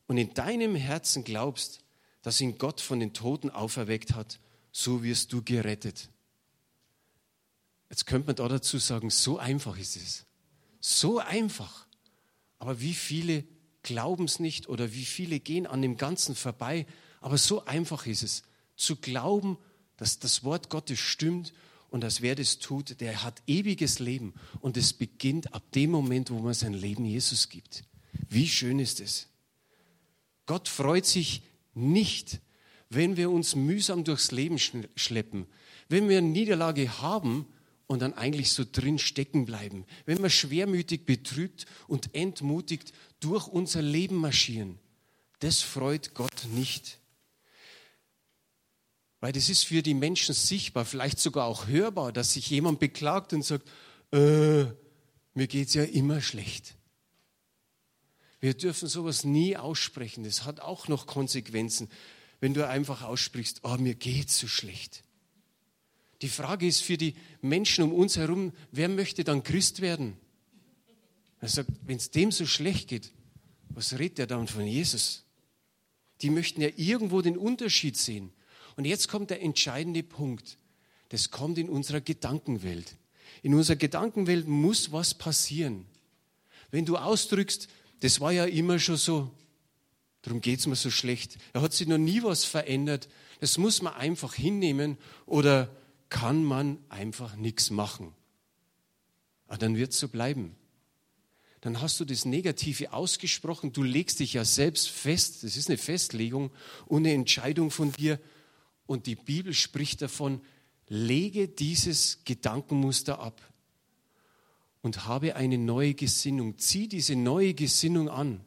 und 0.07 0.17
in 0.17 0.33
deinem 0.33 0.75
Herzen 0.75 1.23
glaubst, 1.23 1.79
dass 2.23 2.41
ihn 2.41 2.57
Gott 2.57 2.81
von 2.81 2.99
den 2.99 3.13
Toten 3.13 3.49
auferweckt 3.49 4.15
hat, 4.15 4.41
so 4.73 5.01
wirst 5.01 5.31
du 5.31 5.41
gerettet. 5.41 6.09
Jetzt 7.89 8.05
könnte 8.05 8.27
man 8.27 8.35
da 8.35 8.47
dazu 8.47 8.77
sagen, 8.77 9.09
so 9.09 9.37
einfach 9.37 9.77
ist 9.77 9.95
es. 9.95 10.25
So 10.79 11.19
einfach. 11.19 11.85
Aber 12.57 12.81
wie 12.81 12.93
viele 12.93 13.43
glauben 13.83 14.25
es 14.25 14.39
nicht 14.39 14.67
oder 14.67 14.91
wie 14.93 15.05
viele 15.05 15.39
gehen 15.39 15.67
an 15.67 15.81
dem 15.81 15.97
Ganzen 15.97 16.35
vorbei. 16.35 16.85
Aber 17.21 17.37
so 17.37 17.65
einfach 17.65 18.05
ist 18.05 18.23
es, 18.23 18.43
zu 18.75 18.97
glauben, 18.97 19.57
dass 19.97 20.19
das 20.19 20.43
Wort 20.43 20.69
Gottes 20.69 20.99
stimmt 20.99 21.53
und 21.89 22.01
dass 22.01 22.21
wer 22.21 22.35
das 22.35 22.59
tut, 22.59 22.99
der 22.99 23.23
hat 23.23 23.41
ewiges 23.47 23.99
Leben. 23.99 24.33
Und 24.59 24.75
es 24.75 24.91
beginnt 24.91 25.53
ab 25.53 25.63
dem 25.71 25.91
Moment, 25.91 26.29
wo 26.31 26.39
man 26.39 26.53
sein 26.53 26.73
Leben 26.73 27.05
Jesus 27.05 27.47
gibt. 27.47 27.83
Wie 28.27 28.49
schön 28.49 28.79
ist 28.79 28.99
es. 28.99 29.27
Gott 30.45 30.67
freut 30.67 31.05
sich 31.05 31.43
nicht, 31.73 32.41
wenn 32.89 33.17
wir 33.17 33.31
uns 33.31 33.55
mühsam 33.55 34.03
durchs 34.03 34.31
Leben 34.31 34.57
schleppen. 34.59 35.47
Wenn 35.87 36.09
wir 36.09 36.17
eine 36.17 36.27
Niederlage 36.27 37.01
haben, 37.01 37.47
und 37.87 38.01
dann 38.01 38.13
eigentlich 38.13 38.51
so 38.51 38.63
drin 38.69 38.99
stecken 38.99 39.45
bleiben. 39.45 39.85
Wenn 40.05 40.21
wir 40.21 40.29
schwermütig, 40.29 41.05
betrübt 41.05 41.65
und 41.87 42.13
entmutigt 42.15 42.93
durch 43.19 43.47
unser 43.47 43.81
Leben 43.81 44.15
marschieren, 44.15 44.79
das 45.39 45.61
freut 45.61 46.13
Gott 46.13 46.47
nicht. 46.53 46.99
Weil 49.19 49.31
das 49.31 49.49
ist 49.49 49.63
für 49.63 49.81
die 49.81 49.93
Menschen 49.93 50.33
sichtbar, 50.35 50.85
vielleicht 50.85 51.19
sogar 51.19 51.45
auch 51.45 51.67
hörbar, 51.67 52.11
dass 52.11 52.33
sich 52.33 52.49
jemand 52.49 52.79
beklagt 52.79 53.33
und 53.33 53.43
sagt, 53.43 53.67
äh, 54.11 54.65
mir 55.33 55.47
geht 55.47 55.67
es 55.67 55.73
ja 55.73 55.83
immer 55.83 56.21
schlecht. 56.21 56.75
Wir 58.39 58.53
dürfen 58.53 58.87
sowas 58.87 59.23
nie 59.23 59.57
aussprechen. 59.57 60.23
Das 60.23 60.45
hat 60.45 60.59
auch 60.59 60.87
noch 60.87 61.07
Konsequenzen, 61.07 61.89
wenn 62.39 62.53
du 62.53 62.67
einfach 62.67 63.01
aussprichst, 63.01 63.61
oh, 63.63 63.77
mir 63.77 63.95
geht 63.95 64.29
es 64.29 64.39
so 64.39 64.47
schlecht. 64.47 65.03
Die 66.21 66.29
Frage 66.29 66.65
ist 66.67 66.81
für 66.81 66.97
die 66.97 67.15
Menschen 67.41 67.83
um 67.83 67.93
uns 67.93 68.17
herum, 68.17 68.53
wer 68.71 68.89
möchte 68.89 69.23
dann 69.23 69.43
Christ 69.43 69.81
werden? 69.81 70.17
Er 71.41 71.49
sagt, 71.49 71.69
wenn 71.85 71.97
es 71.97 72.11
dem 72.11 72.31
so 72.31 72.45
schlecht 72.45 72.87
geht, 72.87 73.11
Was 73.75 73.99
redet 73.99 74.17
der 74.17 74.27
dann 74.27 74.47
von 74.47 74.65
Jesus? 74.65 75.25
Die 76.21 76.29
möchten 76.29 76.61
ja 76.61 76.69
irgendwo 76.77 77.21
den 77.21 77.37
Unterschied 77.37 77.97
sehen. 77.97 78.31
Und 78.77 78.85
jetzt 78.85 79.09
kommt 79.09 79.29
der 79.29 79.41
entscheidende 79.41 80.01
Punkt. 80.01 80.57
Das 81.09 81.29
kommt 81.29 81.57
in 81.57 81.69
unserer 81.69 82.01
Gedankenwelt. 82.01 82.95
In 83.43 83.53
unserer 83.53 83.75
Gedankenwelt 83.75 84.47
muss 84.47 84.91
was 84.91 85.13
passieren. 85.13 85.85
Wenn 86.71 86.85
du 86.85 86.97
ausdrückst, 86.97 87.67
das 87.99 88.21
war 88.21 88.31
ja 88.31 88.45
immer 88.45 88.79
schon 88.79 88.97
so, 88.97 89.29
darum 90.21 90.41
geht 90.41 90.59
es 90.59 90.67
mir 90.67 90.75
so 90.75 90.89
schlecht, 90.89 91.37
da 91.53 91.61
hat 91.61 91.73
sich 91.73 91.87
noch 91.87 91.97
nie 91.97 92.23
was 92.23 92.45
verändert, 92.45 93.09
das 93.39 93.57
muss 93.57 93.81
man 93.81 93.93
einfach 93.93 94.33
hinnehmen 94.33 94.97
oder 95.25 95.69
kann 96.09 96.43
man 96.43 96.77
einfach 96.89 97.35
nichts 97.35 97.69
machen. 97.69 98.13
Aber 99.47 99.55
ah, 99.55 99.57
dann 99.57 99.75
wird 99.75 99.91
es 99.91 99.99
so 99.99 100.07
bleiben. 100.07 100.55
Dann 101.61 101.81
hast 101.81 101.99
du 101.99 102.05
das 102.05 102.25
Negative 102.25 102.93
ausgesprochen, 102.93 103.73
du 103.73 103.83
legst 103.83 104.19
dich 104.19 104.33
ja 104.33 104.45
selbst 104.45 104.89
fest, 104.89 105.43
das 105.43 105.55
ist 105.57 105.69
eine 105.69 105.77
Festlegung 105.77 106.51
und 106.85 107.05
eine 107.05 107.13
Entscheidung 107.13 107.71
von 107.71 107.91
dir. 107.91 108.19
Und 108.85 109.07
die 109.07 109.15
Bibel 109.15 109.53
spricht 109.53 110.01
davon, 110.01 110.41
lege 110.87 111.47
dieses 111.47 112.19
Gedankenmuster 112.23 113.19
ab 113.19 113.41
und 114.81 115.07
habe 115.07 115.35
eine 115.35 115.57
neue 115.57 115.95
Gesinnung. 115.95 116.57
Zieh 116.59 116.87
diese 116.87 117.15
neue 117.15 117.55
Gesinnung 117.55 118.09
an. 118.09 118.41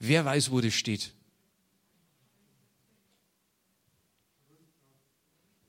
Wer 0.00 0.24
weiß, 0.24 0.50
wo 0.50 0.60
das 0.60 0.74
steht? 0.74 1.14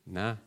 Na? 0.06 0.42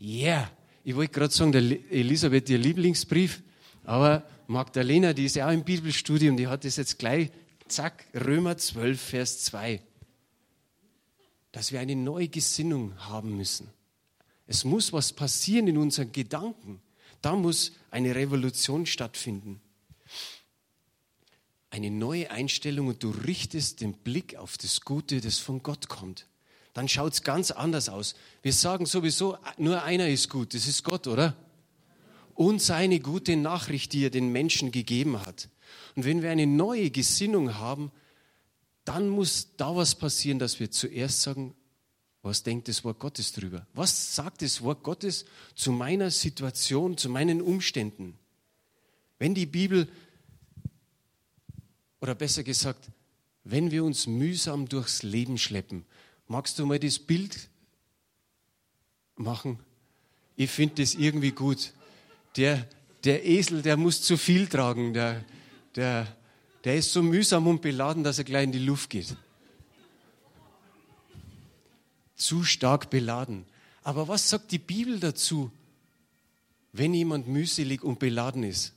Yeah. 0.00 0.50
ich 0.82 0.96
wollte 0.96 1.12
gerade 1.12 1.34
sagen, 1.34 1.52
der 1.52 1.62
Elisabeth, 1.62 2.48
ihr 2.48 2.58
Lieblingsbrief, 2.58 3.42
aber 3.84 4.24
Magdalena, 4.46 5.12
die 5.12 5.26
ist 5.26 5.36
ja 5.36 5.46
auch 5.48 5.52
im 5.52 5.64
Bibelstudium, 5.64 6.36
die 6.36 6.46
hat 6.46 6.64
das 6.64 6.76
jetzt 6.76 6.98
gleich, 6.98 7.30
zack, 7.68 8.06
Römer 8.14 8.56
12, 8.56 9.00
Vers 9.00 9.44
2 9.44 9.80
dass 11.52 11.72
wir 11.72 11.80
eine 11.80 11.96
neue 11.96 12.28
Gesinnung 12.28 12.96
haben 12.98 13.36
müssen. 13.36 13.70
Es 14.46 14.64
muss 14.64 14.92
was 14.92 15.12
passieren 15.12 15.68
in 15.68 15.78
unseren 15.78 16.12
Gedanken. 16.12 16.80
Da 17.22 17.36
muss 17.36 17.72
eine 17.90 18.14
Revolution 18.14 18.86
stattfinden. 18.86 19.60
Eine 21.70 21.90
neue 21.90 22.30
Einstellung 22.30 22.88
und 22.88 23.02
du 23.02 23.10
richtest 23.10 23.80
den 23.80 23.92
Blick 23.92 24.36
auf 24.36 24.58
das 24.58 24.80
Gute, 24.80 25.20
das 25.20 25.38
von 25.38 25.62
Gott 25.62 25.88
kommt. 25.88 26.26
Dann 26.72 26.88
schaut 26.88 27.14
es 27.14 27.22
ganz 27.22 27.50
anders 27.50 27.88
aus. 27.88 28.14
Wir 28.42 28.52
sagen 28.52 28.86
sowieso, 28.86 29.36
nur 29.58 29.82
einer 29.82 30.08
ist 30.08 30.28
gut, 30.30 30.54
das 30.54 30.66
ist 30.66 30.84
Gott, 30.84 31.06
oder? 31.06 31.36
Und 32.34 32.62
seine 32.62 33.00
gute 33.00 33.36
Nachricht, 33.36 33.92
die 33.92 34.04
er 34.04 34.10
den 34.10 34.30
Menschen 34.30 34.70
gegeben 34.72 35.24
hat. 35.26 35.48
Und 35.96 36.04
wenn 36.04 36.22
wir 36.22 36.30
eine 36.30 36.46
neue 36.46 36.90
Gesinnung 36.90 37.56
haben, 37.56 37.90
dann 38.84 39.08
muss 39.08 39.48
da 39.56 39.74
was 39.76 39.94
passieren, 39.94 40.38
dass 40.38 40.60
wir 40.60 40.70
zuerst 40.70 41.22
sagen, 41.22 41.54
was 42.22 42.42
denkt 42.42 42.68
das 42.68 42.84
Wort 42.84 42.98
Gottes 42.98 43.32
drüber? 43.32 43.66
Was 43.72 44.14
sagt 44.14 44.42
das 44.42 44.62
Wort 44.62 44.82
Gottes 44.82 45.24
zu 45.54 45.72
meiner 45.72 46.10
Situation, 46.10 46.96
zu 46.96 47.08
meinen 47.08 47.40
Umständen? 47.40 48.18
Wenn 49.18 49.34
die 49.34 49.46
Bibel, 49.46 49.88
oder 52.00 52.14
besser 52.14 52.42
gesagt, 52.42 52.90
wenn 53.44 53.70
wir 53.70 53.84
uns 53.84 54.06
mühsam 54.06 54.68
durchs 54.68 55.02
Leben 55.02 55.38
schleppen, 55.38 55.84
magst 56.30 56.58
du 56.60 56.64
mal 56.64 56.78
das 56.78 56.98
Bild 56.98 57.50
machen? 59.16 59.58
Ich 60.36 60.48
finde 60.48 60.76
das 60.76 60.94
irgendwie 60.94 61.32
gut. 61.32 61.72
Der, 62.36 62.66
der 63.04 63.26
Esel, 63.26 63.62
der 63.62 63.76
muss 63.76 64.00
zu 64.00 64.16
viel 64.16 64.46
tragen. 64.46 64.94
Der, 64.94 65.24
der, 65.74 66.16
der 66.64 66.76
ist 66.76 66.92
so 66.92 67.02
mühsam 67.02 67.48
und 67.48 67.60
beladen, 67.60 68.04
dass 68.04 68.18
er 68.18 68.24
gleich 68.24 68.44
in 68.44 68.52
die 68.52 68.60
Luft 68.60 68.90
geht. 68.90 69.16
Zu 72.14 72.44
stark 72.44 72.90
beladen. 72.90 73.44
Aber 73.82 74.06
was 74.06 74.30
sagt 74.30 74.52
die 74.52 74.58
Bibel 74.58 75.00
dazu, 75.00 75.50
wenn 76.72 76.94
jemand 76.94 77.26
mühselig 77.26 77.82
und 77.82 77.98
beladen 77.98 78.44
ist? 78.44 78.72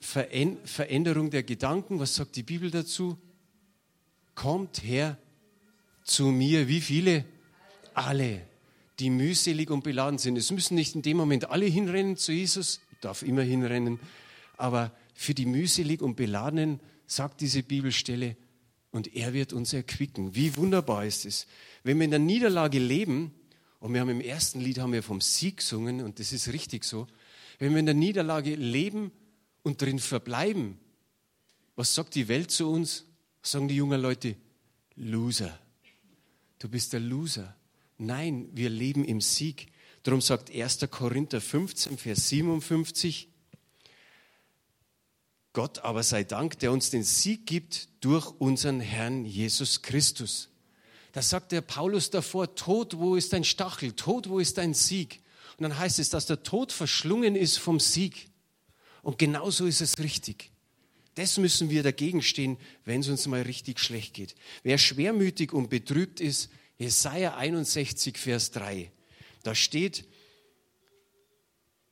Veränderung 0.00 1.30
der 1.30 1.44
Gedanken, 1.44 2.00
was 2.00 2.16
sagt 2.16 2.34
die 2.34 2.42
Bibel 2.42 2.70
dazu? 2.72 3.18
Kommt 4.36 4.84
her 4.84 5.18
zu 6.04 6.26
mir. 6.26 6.68
Wie 6.68 6.80
viele? 6.80 7.24
Alle, 7.94 8.42
die 9.00 9.10
mühselig 9.10 9.70
und 9.70 9.82
beladen 9.82 10.18
sind. 10.18 10.36
Es 10.36 10.52
müssen 10.52 10.74
nicht 10.74 10.94
in 10.94 11.02
dem 11.02 11.16
Moment 11.16 11.50
alle 11.50 11.66
hinrennen 11.66 12.16
zu 12.16 12.30
Jesus, 12.30 12.80
ich 12.92 12.98
darf 13.00 13.22
immer 13.22 13.42
hinrennen, 13.42 13.98
aber 14.56 14.92
für 15.14 15.34
die 15.34 15.46
mühselig 15.46 16.02
und 16.02 16.14
beladenen 16.14 16.78
sagt 17.06 17.40
diese 17.40 17.62
Bibelstelle, 17.62 18.36
und 18.90 19.14
er 19.14 19.34
wird 19.34 19.52
uns 19.52 19.72
erquicken. 19.72 20.34
Wie 20.34 20.56
wunderbar 20.56 21.04
ist 21.04 21.26
es. 21.26 21.46
Wenn 21.82 21.98
wir 21.98 22.04
in 22.04 22.10
der 22.10 22.20
Niederlage 22.20 22.78
leben, 22.78 23.34
und 23.80 23.92
wir 23.92 24.00
haben 24.00 24.08
im 24.08 24.22
ersten 24.22 24.60
Lied 24.60 24.78
haben 24.78 24.92
wir 24.92 25.02
vom 25.02 25.20
Sieg 25.20 25.58
gesungen, 25.58 26.02
und 26.02 26.18
das 26.18 26.32
ist 26.32 26.52
richtig 26.52 26.84
so, 26.84 27.06
wenn 27.58 27.72
wir 27.72 27.80
in 27.80 27.86
der 27.86 27.94
Niederlage 27.94 28.54
leben 28.54 29.12
und 29.62 29.80
drin 29.80 29.98
verbleiben, 29.98 30.78
was 31.74 31.94
sagt 31.94 32.14
die 32.14 32.28
Welt 32.28 32.50
zu 32.50 32.70
uns? 32.70 33.04
Sagen 33.46 33.68
die 33.68 33.76
jungen 33.76 34.00
Leute? 34.00 34.34
Loser. 34.96 35.56
Du 36.58 36.68
bist 36.68 36.92
der 36.92 36.98
Loser. 36.98 37.54
Nein, 37.96 38.48
wir 38.52 38.68
leben 38.68 39.04
im 39.04 39.20
Sieg. 39.20 39.68
Darum 40.02 40.20
sagt 40.20 40.50
1. 40.50 40.80
Korinther 40.90 41.40
15, 41.40 41.96
Vers 41.96 42.28
57, 42.28 43.28
Gott 45.52 45.78
aber 45.78 46.02
sei 46.02 46.24
Dank, 46.24 46.58
der 46.58 46.72
uns 46.72 46.90
den 46.90 47.04
Sieg 47.04 47.46
gibt 47.46 47.88
durch 48.00 48.28
unseren 48.40 48.80
Herrn 48.80 49.24
Jesus 49.24 49.80
Christus. 49.80 50.48
Da 51.12 51.22
sagt 51.22 51.52
der 51.52 51.60
Paulus 51.60 52.10
davor, 52.10 52.56
Tod, 52.56 52.98
wo 52.98 53.14
ist 53.14 53.32
dein 53.32 53.44
Stachel? 53.44 53.92
Tod, 53.92 54.28
wo 54.28 54.40
ist 54.40 54.58
dein 54.58 54.74
Sieg? 54.74 55.22
Und 55.56 55.62
dann 55.62 55.78
heißt 55.78 56.00
es, 56.00 56.10
dass 56.10 56.26
der 56.26 56.42
Tod 56.42 56.72
verschlungen 56.72 57.36
ist 57.36 57.58
vom 57.58 57.78
Sieg. 57.78 58.28
Und 59.02 59.18
genauso 59.18 59.66
ist 59.66 59.80
es 59.80 60.00
richtig. 60.00 60.50
Das 61.16 61.38
müssen 61.38 61.70
wir 61.70 61.82
dagegen 61.82 62.20
stehen, 62.20 62.58
wenn 62.84 63.00
es 63.00 63.08
uns 63.08 63.26
mal 63.26 63.40
richtig 63.40 63.80
schlecht 63.80 64.12
geht. 64.12 64.34
Wer 64.62 64.76
schwermütig 64.76 65.52
und 65.54 65.70
betrübt 65.70 66.20
ist, 66.20 66.50
Jesaja 66.76 67.36
61, 67.36 68.18
Vers 68.18 68.50
3. 68.50 68.92
Da 69.42 69.54
steht, 69.54 70.04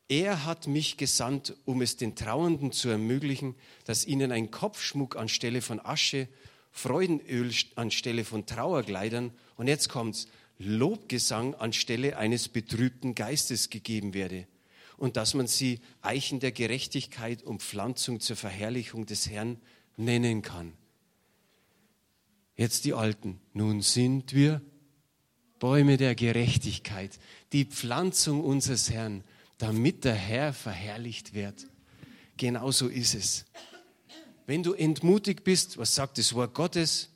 er 0.09 0.45
hat 0.45 0.67
mich 0.67 0.99
gesandt, 0.99 1.57
um 1.65 1.81
es 1.81 1.97
den 1.97 2.15
Trauernden 2.17 2.71
zu 2.71 2.91
ermöglichen, 2.91 3.55
dass 3.87 4.07
ihnen 4.07 4.31
ein 4.31 4.51
Kopfschmuck 4.51 5.17
anstelle 5.17 5.63
von 5.63 5.81
Asche, 5.81 6.29
Freudenöl 6.71 7.51
anstelle 7.77 8.27
von 8.27 8.45
Trauerkleidern 8.45 9.33
und 9.57 9.69
jetzt 9.69 9.89
kommt's, 9.89 10.29
Lobgesang 10.59 11.55
anstelle 11.55 12.19
eines 12.19 12.49
betrübten 12.49 13.15
Geistes 13.15 13.71
gegeben 13.71 14.13
werde 14.13 14.47
und 15.05 15.19
dass 15.19 15.35
man 15.35 15.47
sie 15.47 15.81
Eichen 16.01 16.41
der 16.41 16.51
Gerechtigkeit 16.51 17.43
und 17.43 17.63
Pflanzung 17.63 18.21
zur 18.21 18.37
Verherrlichung 18.37 19.05
des 19.05 19.29
Herrn 19.29 19.61
nennen 19.99 20.41
kann. 20.41 20.73
Jetzt 22.57 22.87
die 22.87 22.95
Alten. 22.95 23.39
Nun 23.53 23.83
sind 23.83 24.33
wir 24.33 24.63
Bäume 25.59 25.99
der 25.99 26.15
Gerechtigkeit, 26.15 27.19
die 27.53 27.67
Pflanzung 27.67 28.43
unseres 28.43 28.89
Herrn 28.89 29.25
damit 29.59 30.05
der 30.05 30.15
Herr 30.15 30.55
verherrlicht 30.55 31.35
wird. 31.35 31.67
Genauso 32.39 32.89
ist 32.89 33.15
es. 33.15 33.45
Wenn 34.47 34.63
du 34.63 34.73
entmutigt 34.73 35.45
bist, 35.45 35.77
was 35.77 35.95
sagt 35.95 36.17
das 36.17 36.33
Wort 36.33 36.55
Gottes? 36.55 37.11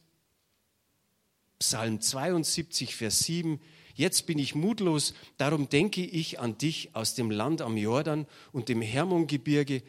Psalm 1.58 2.02
72, 2.02 2.94
Vers 2.94 3.20
7. 3.20 3.58
Jetzt 3.98 4.26
bin 4.26 4.38
ich 4.38 4.54
mutlos, 4.54 5.12
darum 5.38 5.68
denke 5.68 6.04
ich 6.04 6.38
an 6.38 6.56
dich 6.56 6.94
aus 6.94 7.16
dem 7.16 7.32
Land 7.32 7.62
am 7.62 7.76
Jordan 7.76 8.28
und 8.52 8.68
dem 8.68 8.80
Hermongebirge 8.80 9.82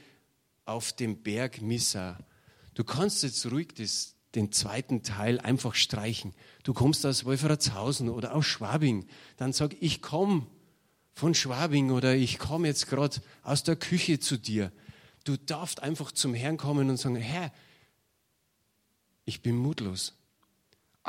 auf 0.65 0.93
dem 0.93 1.21
Berg 1.21 1.61
Missa. 1.61 2.17
Du 2.73 2.83
kannst 2.83 3.21
jetzt 3.21 3.45
ruhig 3.51 3.67
das, 3.75 4.15
den 4.33 4.51
zweiten 4.51 5.03
Teil 5.03 5.39
einfach 5.39 5.75
streichen. 5.75 6.33
Du 6.63 6.73
kommst 6.73 7.05
aus 7.05 7.23
Wolfratshausen 7.23 8.09
oder 8.09 8.33
aus 8.33 8.47
Schwabing. 8.47 9.05
Dann 9.37 9.53
sag, 9.53 9.75
ich 9.79 10.01
komme 10.01 10.47
von 11.13 11.35
Schwabing 11.35 11.91
oder 11.91 12.15
ich 12.15 12.39
komme 12.39 12.67
jetzt 12.67 12.87
gerade 12.87 13.21
aus 13.43 13.61
der 13.61 13.75
Küche 13.75 14.19
zu 14.19 14.37
dir. 14.37 14.71
Du 15.23 15.37
darfst 15.37 15.83
einfach 15.83 16.11
zum 16.11 16.33
Herrn 16.33 16.57
kommen 16.57 16.89
und 16.89 16.97
sagen, 16.97 17.15
Herr, 17.15 17.53
ich 19.25 19.43
bin 19.43 19.55
mutlos. 19.55 20.18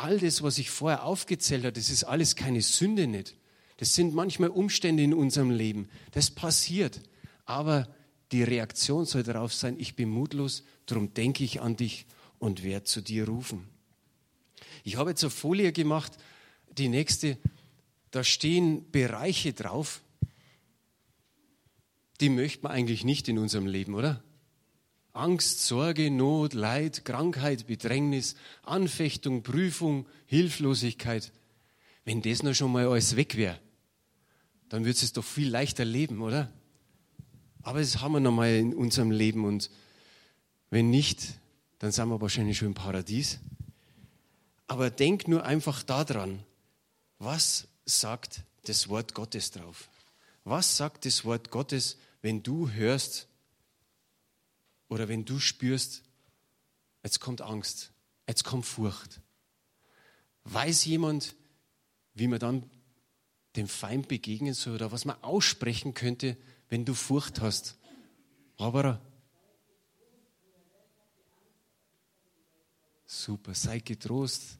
All 0.01 0.19
das, 0.19 0.43
was 0.43 0.57
ich 0.57 0.71
vorher 0.71 1.05
aufgezählt 1.05 1.63
habe, 1.63 1.75
das 1.75 1.91
ist 1.91 2.05
alles 2.05 2.35
keine 2.35 2.63
Sünde 2.63 3.07
nicht. 3.07 3.35
Das 3.77 3.95
sind 3.95 4.15
manchmal 4.15 4.49
Umstände 4.49 5.03
in 5.03 5.13
unserem 5.13 5.51
Leben. 5.51 5.91
Das 6.13 6.31
passiert. 6.31 7.03
Aber 7.45 7.87
die 8.33 8.43
Reaktion 8.43 9.05
soll 9.05 9.25
darauf 9.25 9.53
sein, 9.53 9.77
ich 9.79 9.97
bin 9.97 10.09
mutlos, 10.09 10.65
darum 10.87 11.13
denke 11.13 11.45
ich 11.45 11.61
an 11.61 11.77
dich 11.77 12.07
und 12.39 12.63
werde 12.63 12.85
zu 12.85 13.03
dir 13.03 13.29
rufen. 13.29 13.69
Ich 14.85 14.97
habe 14.97 15.11
jetzt 15.11 15.23
eine 15.23 15.31
Folie 15.31 15.71
gemacht, 15.71 16.17
die 16.79 16.89
nächste, 16.89 17.37
da 18.11 18.25
stehen 18.25 18.91
Bereiche 18.91 19.53
drauf. 19.53 20.01
die 22.23 22.31
möchte 22.31 22.63
man 22.63 22.73
eigentlich 22.73 23.05
nicht 23.05 23.29
in 23.29 23.37
unserem 23.37 23.67
Leben, 23.67 23.95
oder? 23.95 24.25
Angst, 25.21 25.67
Sorge, 25.67 26.11
Not, 26.11 26.55
Leid, 26.55 27.05
Krankheit, 27.05 27.67
Bedrängnis, 27.67 28.37
Anfechtung, 28.63 29.43
Prüfung, 29.43 30.07
Hilflosigkeit. 30.27 31.31
Wenn 32.05 32.23
das 32.23 32.43
noch 32.43 32.55
schon 32.55 32.73
mal 32.73 32.89
alles 32.89 33.17
weg 33.17 33.37
wäre, 33.37 33.61
dann 34.71 34.85
würde 34.85 34.99
es 34.99 35.13
doch 35.13 35.25
viel 35.25 35.51
leichter 35.51 35.85
leben, 35.85 36.23
oder? 36.23 36.51
Aber 37.63 37.81
das 37.81 38.01
haben 38.01 38.13
wir 38.13 38.21
noch 38.21 38.33
mal 38.33 38.51
in 38.51 38.75
unserem 38.75 39.11
Leben 39.11 39.45
und 39.45 39.71
wenn 40.71 40.89
nicht, 40.89 41.35
dann 41.79 41.93
sind 41.93 42.09
wir 42.09 42.21
wahrscheinlich 42.21 42.59
schon 42.59 42.69
im 42.69 42.75
Paradies. 42.75 43.39
Aber 44.69 44.89
denk 44.89 45.29
nur 45.29 45.45
einfach 45.45 45.83
daran, 45.83 46.45
was 47.19 47.67
sagt 47.85 48.43
das 48.65 48.89
Wort 48.89 49.15
Gottes 49.15 49.51
drauf? 49.51 49.89
Was 50.45 50.77
sagt 50.77 51.05
das 51.05 51.25
Wort 51.25 51.51
Gottes, 51.51 51.99
wenn 52.23 52.43
du 52.43 52.71
hörst 52.71 53.27
oder 54.91 55.09
wenn 55.09 55.25
du 55.25 55.39
spürst, 55.39 56.03
jetzt 57.03 57.21
kommt 57.21 57.41
Angst, 57.41 57.93
jetzt 58.29 58.45
kommt 58.45 58.67
Furcht? 58.67 59.21
Weiß 60.45 60.85
jemand, 60.85 61.37
wie 62.13 62.27
man 62.27 62.41
dann 62.41 62.69
dem 63.57 63.69
Feind 63.69 64.09
begegnen 64.09 64.53
soll 64.53 64.75
oder 64.75 64.93
was 64.93 65.05
man 65.05 65.23
aussprechen 65.23 65.95
könnte, 65.95 66.37
wenn 66.69 66.85
du 66.85 66.95
Furcht 66.95 67.41
hast? 67.41 67.79
Barbara? 68.57 69.01
Super, 73.07 73.55
sei 73.55 73.79
getrost 73.79 74.59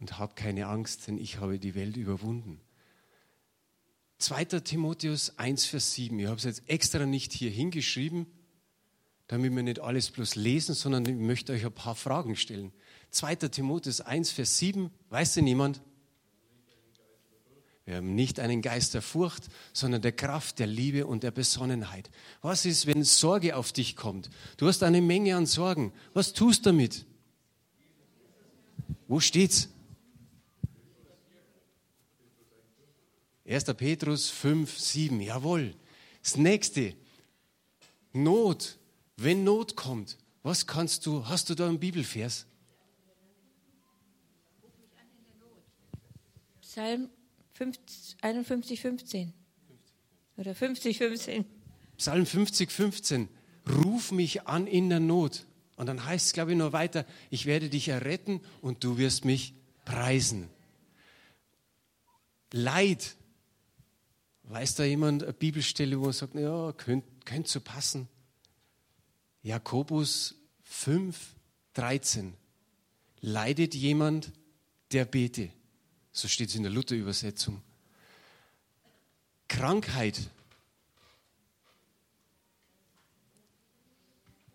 und 0.00 0.18
hab 0.18 0.36
keine 0.36 0.66
Angst, 0.66 1.06
denn 1.06 1.16
ich 1.16 1.38
habe 1.38 1.58
die 1.58 1.74
Welt 1.74 1.96
überwunden. 1.96 2.60
2. 4.18 4.44
Timotheus 4.44 5.38
1, 5.38 5.64
Vers 5.64 5.94
7. 5.94 6.18
Ich 6.18 6.26
habe 6.26 6.36
es 6.36 6.44
jetzt 6.44 6.68
extra 6.68 7.06
nicht 7.06 7.32
hier 7.32 7.50
hingeschrieben, 7.50 8.26
damit 9.30 9.54
wir 9.54 9.62
nicht 9.62 9.78
alles 9.78 10.10
bloß 10.10 10.34
lesen, 10.34 10.74
sondern 10.74 11.06
ich 11.06 11.14
möchte 11.14 11.52
euch 11.52 11.64
ein 11.64 11.70
paar 11.70 11.94
Fragen 11.94 12.34
stellen. 12.34 12.72
2. 13.12 13.36
Timotheus 13.36 14.00
1, 14.00 14.32
Vers 14.32 14.58
7. 14.58 14.90
Weiß 15.08 15.34
denn 15.34 15.46
jemand? 15.46 15.80
Wir 17.84 17.98
haben 17.98 18.16
nicht 18.16 18.40
einen 18.40 18.60
Geist 18.60 18.92
der 18.94 19.02
Furcht, 19.02 19.46
sondern 19.72 20.02
der 20.02 20.10
Kraft, 20.10 20.58
der 20.58 20.66
Liebe 20.66 21.06
und 21.06 21.22
der 21.22 21.30
Besonnenheit. 21.30 22.10
Was 22.42 22.64
ist, 22.64 22.88
wenn 22.88 23.04
Sorge 23.04 23.54
auf 23.54 23.70
dich 23.70 23.94
kommt? 23.94 24.30
Du 24.56 24.66
hast 24.66 24.82
eine 24.82 25.00
Menge 25.00 25.36
an 25.36 25.46
Sorgen. 25.46 25.92
Was 26.12 26.32
tust 26.32 26.66
du 26.66 26.70
damit? 26.70 27.06
Wo 29.06 29.20
steht's? 29.20 29.68
1. 33.46 33.62
Petrus 33.76 34.28
5, 34.28 34.76
7. 34.76 35.20
Jawohl. 35.20 35.76
Das 36.20 36.36
nächste. 36.36 36.96
Not. 38.12 38.79
Wenn 39.22 39.44
Not 39.44 39.76
kommt, 39.76 40.16
was 40.42 40.66
kannst 40.66 41.04
du, 41.04 41.26
hast 41.26 41.50
du 41.50 41.54
da 41.54 41.68
einen 41.68 41.78
Bibelvers? 41.78 42.46
Psalm 46.62 47.10
51, 48.22 48.80
15. 48.80 49.32
Oder 50.38 50.54
50, 50.54 50.96
15. 50.96 51.44
Psalm 51.98 52.24
50, 52.24 52.70
15. 52.70 53.28
Ruf 53.68 54.12
mich 54.12 54.46
an 54.46 54.66
in 54.66 54.88
der 54.88 55.00
Not. 55.00 55.44
Und 55.76 55.86
dann 55.86 56.04
heißt 56.04 56.26
es, 56.26 56.32
glaube 56.32 56.52
ich, 56.52 56.58
noch 56.58 56.72
weiter, 56.72 57.04
ich 57.28 57.44
werde 57.44 57.68
dich 57.68 57.88
erretten 57.88 58.40
und 58.62 58.84
du 58.84 58.96
wirst 58.96 59.24
mich 59.24 59.54
preisen. 59.84 60.48
Leid 62.52 63.16
Weiß 64.50 64.74
da 64.74 64.82
jemand 64.82 65.22
eine 65.22 65.32
Bibelstelle, 65.32 66.00
wo 66.00 66.06
er 66.06 66.12
sagt, 66.12 66.34
ja, 66.34 66.72
könnte 66.72 67.06
könnt 67.24 67.46
so 67.46 67.60
passen? 67.60 68.08
Jakobus 69.42 70.34
5, 70.64 71.34
13. 71.74 72.34
Leidet 73.20 73.74
jemand, 73.74 74.32
der 74.92 75.04
bete. 75.04 75.50
So 76.12 76.28
steht 76.28 76.48
es 76.48 76.54
in 76.54 76.62
der 76.62 76.72
Luther-Übersetzung. 76.72 77.62
Krankheit. 79.48 80.30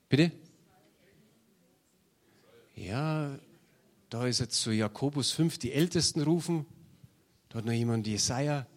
Bitte? 0.09 0.31
Ja, 2.75 3.37
da 4.09 4.27
ist 4.27 4.39
jetzt 4.39 4.61
so 4.61 4.71
Jakobus 4.71 5.31
5, 5.31 5.57
die 5.57 5.71
Ältesten 5.71 6.21
rufen. 6.21 6.65
Da 7.49 7.59
hat 7.59 7.65
noch 7.65 7.73
jemand 7.73 8.05
Jesaja 8.07 8.67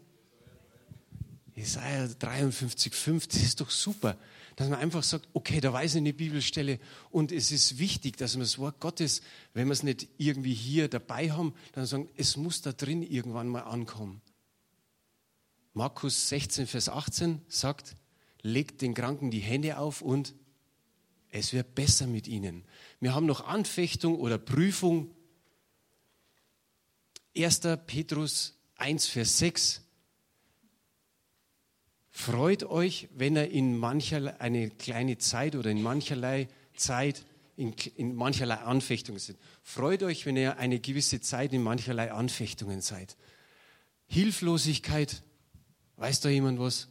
Jesaja 1.59 2.07
53, 2.07 2.95
5, 2.95 3.27
das 3.27 3.43
ist 3.43 3.61
doch 3.61 3.71
super, 3.71 4.17
dass 4.59 4.69
man 4.69 4.81
einfach 4.81 5.05
sagt, 5.05 5.29
okay, 5.35 5.61
da 5.61 5.73
weiß 5.73 5.95
ich 5.95 5.99
eine 5.99 6.13
Bibelstelle 6.13 6.81
und 7.13 7.31
es 7.31 7.53
ist 7.53 7.79
wichtig, 7.79 8.17
dass 8.17 8.35
man 8.35 8.41
das 8.41 8.59
Wort 8.59 8.81
Gottes, 8.81 9.23
wenn 9.55 9.69
wir 9.69 9.73
es 9.73 9.85
nicht 9.85 10.09
irgendwie 10.19 10.53
hier 10.53 10.89
dabei 10.89 11.31
haben, 11.31 11.55
dann 11.75 11.87
sagen, 11.87 12.09
es 12.17 12.37
muss 12.37 12.61
da 12.61 12.73
drin 12.73 13.05
irgendwann 13.05 13.47
mal 13.47 13.61
ankommen. 13.61 14.21
Markus 15.75 16.29
16, 16.31 16.67
Vers 16.67 16.89
18 16.89 17.41
sagt, 17.47 17.95
legt 18.43 18.83
den 18.83 18.95
Kranken 18.95 19.31
die 19.31 19.39
Hände 19.39 19.79
auf 19.79 20.03
und 20.03 20.35
es 21.31 21.53
wird 21.53 21.77
besser 21.77 22.09
mit 22.09 22.27
ihnen. 22.27 22.65
Wir 22.99 23.15
haben 23.15 23.27
noch 23.27 23.47
Anfechtung 23.47 24.19
oder 24.19 24.39
Prüfung. 24.39 25.15
1. 27.37 27.61
Petrus 27.87 28.59
1, 28.75 29.07
Vers 29.07 29.39
6 29.39 29.83
Freut 32.19 32.65
euch, 32.65 33.09
wenn 33.15 33.37
er 33.37 33.49
in 33.53 33.79
mancherlei, 33.79 34.41
eine 34.41 34.71
kleine 34.71 35.19
Zeit 35.19 35.55
oder 35.55 35.71
in 35.71 35.81
mancherlei 35.81 36.49
Zeit, 36.75 37.25
in, 37.57 37.73
in 37.95 38.17
mancherlei 38.17 38.57
Anfechtungen 38.57 39.21
sind. 39.21 39.39
Freut 39.63 40.03
euch, 40.03 40.27
wenn 40.27 40.37
ihr 40.37 40.59
eine 40.59 40.81
gewisse 40.81 41.21
Zeit 41.21 41.53
in 41.53 41.63
mancherlei 41.63 42.11
Anfechtungen 42.11 42.81
seid. 42.81 43.17
Hilflosigkeit, 44.09 45.23
weiß 45.97 46.21
da 46.21 46.29
jemand 46.29 46.59
was? 46.59 46.89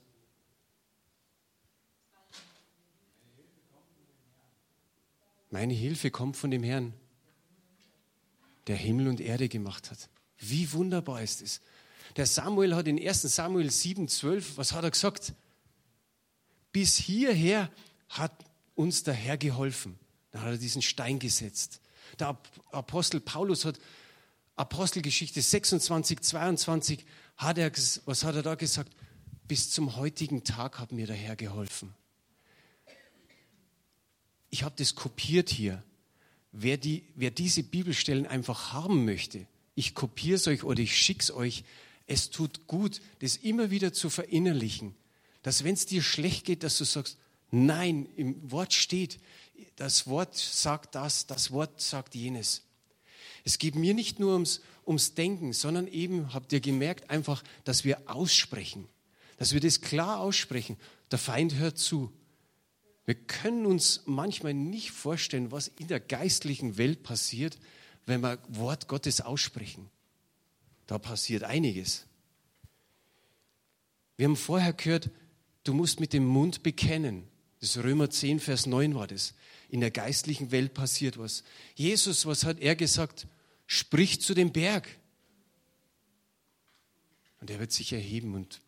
Meine 5.49 5.73
Hilfe 5.73 6.09
kommt 6.09 6.37
von 6.37 6.51
dem 6.51 6.63
Herrn, 6.63 6.93
der 8.67 8.77
Himmel 8.77 9.09
und 9.09 9.19
Erde 9.19 9.49
gemacht 9.49 9.91
hat. 9.91 10.09
Wie 10.37 10.71
wunderbar 10.71 11.21
ist 11.21 11.41
es. 11.41 11.59
Der 12.17 12.25
Samuel 12.25 12.75
hat 12.75 12.87
in 12.87 12.99
1 12.99 13.21
Samuel 13.21 13.69
7, 13.69 14.07
12, 14.07 14.57
was 14.57 14.73
hat 14.73 14.83
er 14.83 14.89
gesagt? 14.89 15.33
Bis 16.71 16.97
hierher 16.97 17.71
hat 18.09 18.33
uns 18.73 19.03
der 19.03 19.13
Herr 19.13 19.37
geholfen. 19.37 19.99
Dann 20.31 20.41
hat 20.41 20.49
er 20.49 20.57
diesen 20.57 20.81
Stein 20.81 21.19
gesetzt. 21.19 21.79
Der 22.19 22.35
Apostel 22.71 23.19
Paulus 23.19 23.65
hat 23.65 23.79
Apostelgeschichte 24.55 25.41
26, 25.41 26.21
22, 26.21 27.05
hat 27.37 27.59
er, 27.59 27.71
was 28.05 28.23
hat 28.23 28.35
er 28.35 28.41
da 28.41 28.55
gesagt? 28.55 28.91
Bis 29.47 29.69
zum 29.69 29.95
heutigen 29.95 30.43
Tag 30.43 30.79
hat 30.79 30.91
mir 30.91 31.05
der 31.05 31.15
Herr 31.15 31.35
geholfen. 31.35 31.93
Ich 34.49 34.63
habe 34.63 34.73
das 34.77 34.95
kopiert 34.95 35.49
hier. 35.49 35.83
Wer, 36.51 36.77
die, 36.77 37.05
wer 37.13 37.29
diese 37.29 37.61
Bibelstellen 37.61 38.25
einfach 38.25 38.73
haben 38.73 39.05
möchte, 39.05 39.45
ich 39.75 39.93
kopiere 39.93 40.37
es 40.37 40.47
euch 40.47 40.63
oder 40.63 40.79
ich 40.81 40.97
schicke 40.97 41.21
es 41.21 41.31
euch, 41.31 41.63
es 42.07 42.29
tut 42.29 42.67
gut, 42.67 43.01
das 43.19 43.35
immer 43.35 43.69
wieder 43.69 43.93
zu 43.93 44.09
verinnerlichen, 44.09 44.95
dass 45.43 45.63
wenn 45.63 45.73
es 45.73 45.85
dir 45.85 46.01
schlecht 46.01 46.45
geht, 46.45 46.63
dass 46.63 46.77
du 46.77 46.85
sagst, 46.85 47.17
nein, 47.51 48.07
im 48.15 48.51
Wort 48.51 48.73
steht, 48.73 49.19
das 49.75 50.07
Wort 50.07 50.35
sagt 50.35 50.95
das, 50.95 51.27
das 51.27 51.51
Wort 51.51 51.81
sagt 51.81 52.15
jenes. 52.15 52.63
Es 53.43 53.59
geht 53.59 53.75
mir 53.75 53.93
nicht 53.93 54.19
nur 54.19 54.33
ums, 54.33 54.61
ums 54.85 55.13
Denken, 55.13 55.53
sondern 55.53 55.87
eben, 55.87 56.33
habt 56.33 56.51
ihr 56.53 56.59
gemerkt, 56.59 57.09
einfach, 57.09 57.43
dass 57.63 57.83
wir 57.83 58.09
aussprechen, 58.09 58.87
dass 59.37 59.53
wir 59.53 59.59
das 59.59 59.81
klar 59.81 60.19
aussprechen. 60.19 60.77
Der 61.11 61.19
Feind 61.19 61.55
hört 61.55 61.77
zu. 61.77 62.11
Wir 63.05 63.15
können 63.15 63.65
uns 63.65 64.01
manchmal 64.05 64.53
nicht 64.53 64.91
vorstellen, 64.91 65.51
was 65.51 65.69
in 65.69 65.87
der 65.87 65.99
geistlichen 66.01 66.77
Welt 66.77 67.03
passiert, 67.03 67.57
wenn 68.05 68.21
wir 68.21 68.39
Wort 68.49 68.87
Gottes 68.87 69.21
aussprechen. 69.21 69.89
Da 70.87 70.97
passiert 70.97 71.43
einiges. 71.43 72.05
Wir 74.15 74.25
haben 74.25 74.37
vorher 74.37 74.73
gehört, 74.73 75.11
du 75.63 75.73
musst 75.73 75.99
mit 75.99 76.13
dem 76.13 76.25
Mund 76.25 76.63
bekennen. 76.63 77.27
Das 77.59 77.77
Römer 77.77 78.09
10, 78.09 78.39
Vers 78.39 78.65
9 78.65 78.95
war 78.95 79.07
das. 79.07 79.33
In 79.69 79.81
der 79.81 79.91
geistlichen 79.91 80.51
Welt 80.51 80.73
passiert 80.73 81.17
was. 81.17 81.43
Jesus, 81.75 82.25
was 82.25 82.45
hat 82.45 82.59
er 82.59 82.75
gesagt? 82.75 83.27
Sprich 83.65 84.21
zu 84.21 84.33
dem 84.33 84.51
Berg. 84.53 84.87
Und 87.41 87.51
er 87.51 87.59
wird 87.59 87.71
sich 87.71 87.93
erheben 87.93 88.33
und 88.33 88.61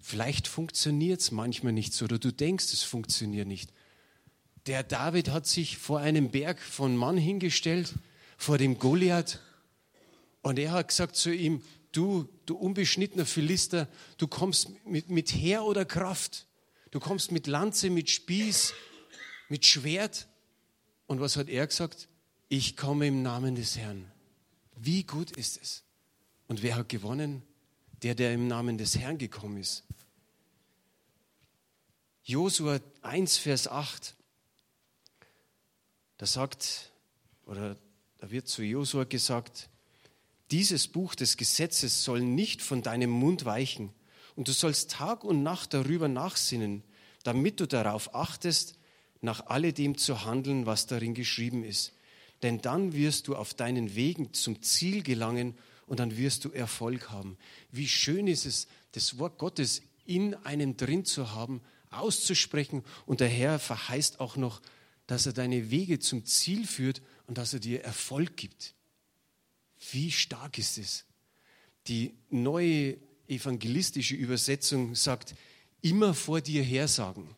vielleicht 0.00 0.48
funktioniert 0.48 1.20
es 1.20 1.30
manchmal 1.30 1.72
nicht 1.72 1.94
so 1.94 2.04
oder 2.04 2.18
du 2.18 2.32
denkst, 2.32 2.72
es 2.72 2.82
funktioniert 2.82 3.46
nicht. 3.46 3.72
Der 4.66 4.82
David 4.82 5.30
hat 5.30 5.46
sich 5.46 5.78
vor 5.78 6.00
einem 6.00 6.30
Berg 6.30 6.60
von 6.60 6.96
Mann 6.96 7.16
hingestellt, 7.16 7.94
vor 8.36 8.58
dem 8.58 8.78
Goliath 8.78 9.40
und 10.46 10.60
er 10.60 10.70
hat 10.70 10.86
gesagt 10.86 11.16
zu 11.16 11.34
ihm, 11.34 11.60
du, 11.90 12.28
du 12.46 12.54
unbeschnittener 12.54 13.26
Philister, 13.26 13.88
du 14.16 14.28
kommst 14.28 14.68
mit, 14.86 15.10
mit 15.10 15.34
Heer 15.34 15.64
oder 15.64 15.84
Kraft. 15.84 16.46
Du 16.92 17.00
kommst 17.00 17.32
mit 17.32 17.48
Lanze, 17.48 17.90
mit 17.90 18.10
Spieß, 18.10 18.72
mit 19.48 19.66
Schwert. 19.66 20.28
Und 21.08 21.18
was 21.18 21.36
hat 21.36 21.48
er 21.48 21.66
gesagt? 21.66 22.08
Ich 22.48 22.76
komme 22.76 23.08
im 23.08 23.22
Namen 23.22 23.56
des 23.56 23.76
Herrn. 23.76 24.08
Wie 24.76 25.02
gut 25.02 25.32
ist 25.32 25.60
es? 25.60 25.82
Und 26.46 26.62
wer 26.62 26.76
hat 26.76 26.90
gewonnen? 26.90 27.42
Der, 28.04 28.14
der 28.14 28.32
im 28.32 28.46
Namen 28.46 28.78
des 28.78 28.96
Herrn 28.96 29.18
gekommen 29.18 29.56
ist. 29.56 29.82
Josua 32.22 32.78
1, 33.02 33.36
Vers 33.38 33.66
8. 33.66 34.14
Da 36.18 36.26
sagt, 36.26 36.92
oder 37.46 37.76
da 38.18 38.30
wird 38.30 38.46
zu 38.46 38.62
Josua 38.62 39.02
gesagt, 39.02 39.70
dieses 40.50 40.88
Buch 40.88 41.14
des 41.14 41.36
Gesetzes 41.36 42.04
soll 42.04 42.20
nicht 42.20 42.62
von 42.62 42.82
deinem 42.82 43.10
Mund 43.10 43.44
weichen, 43.44 43.92
und 44.36 44.48
du 44.48 44.52
sollst 44.52 44.90
Tag 44.90 45.24
und 45.24 45.42
Nacht 45.42 45.72
darüber 45.74 46.08
nachsinnen, 46.08 46.82
damit 47.24 47.58
du 47.58 47.66
darauf 47.66 48.14
achtest, 48.14 48.78
nach 49.22 49.46
alledem 49.46 49.96
zu 49.96 50.24
handeln, 50.24 50.66
was 50.66 50.86
darin 50.86 51.14
geschrieben 51.14 51.64
ist. 51.64 51.94
Denn 52.42 52.60
dann 52.60 52.92
wirst 52.92 53.28
du 53.28 53.34
auf 53.34 53.54
deinen 53.54 53.94
Wegen 53.96 54.34
zum 54.34 54.62
Ziel 54.62 55.02
gelangen 55.02 55.56
und 55.86 56.00
dann 56.00 56.18
wirst 56.18 56.44
du 56.44 56.50
Erfolg 56.50 57.10
haben. 57.10 57.38
Wie 57.72 57.88
schön 57.88 58.26
ist 58.26 58.44
es, 58.44 58.68
das 58.92 59.18
Wort 59.18 59.38
Gottes 59.38 59.80
in 60.04 60.34
einem 60.34 60.76
drin 60.76 61.04
zu 61.06 61.32
haben, 61.32 61.62
auszusprechen. 61.90 62.84
Und 63.06 63.20
der 63.20 63.28
Herr 63.28 63.58
verheißt 63.58 64.20
auch 64.20 64.36
noch, 64.36 64.60
dass 65.06 65.26
er 65.26 65.32
deine 65.32 65.70
Wege 65.70 65.98
zum 65.98 66.26
Ziel 66.26 66.66
führt 66.66 67.00
und 67.26 67.38
dass 67.38 67.54
er 67.54 67.60
dir 67.60 67.82
Erfolg 67.84 68.36
gibt. 68.36 68.75
Wie 69.90 70.10
stark 70.10 70.58
ist 70.58 70.78
es? 70.78 71.04
Die 71.88 72.14
neue 72.30 72.96
evangelistische 73.28 74.14
Übersetzung 74.14 74.94
sagt, 74.94 75.34
immer 75.82 76.14
vor 76.14 76.40
dir 76.40 76.62
hersagen. 76.62 77.36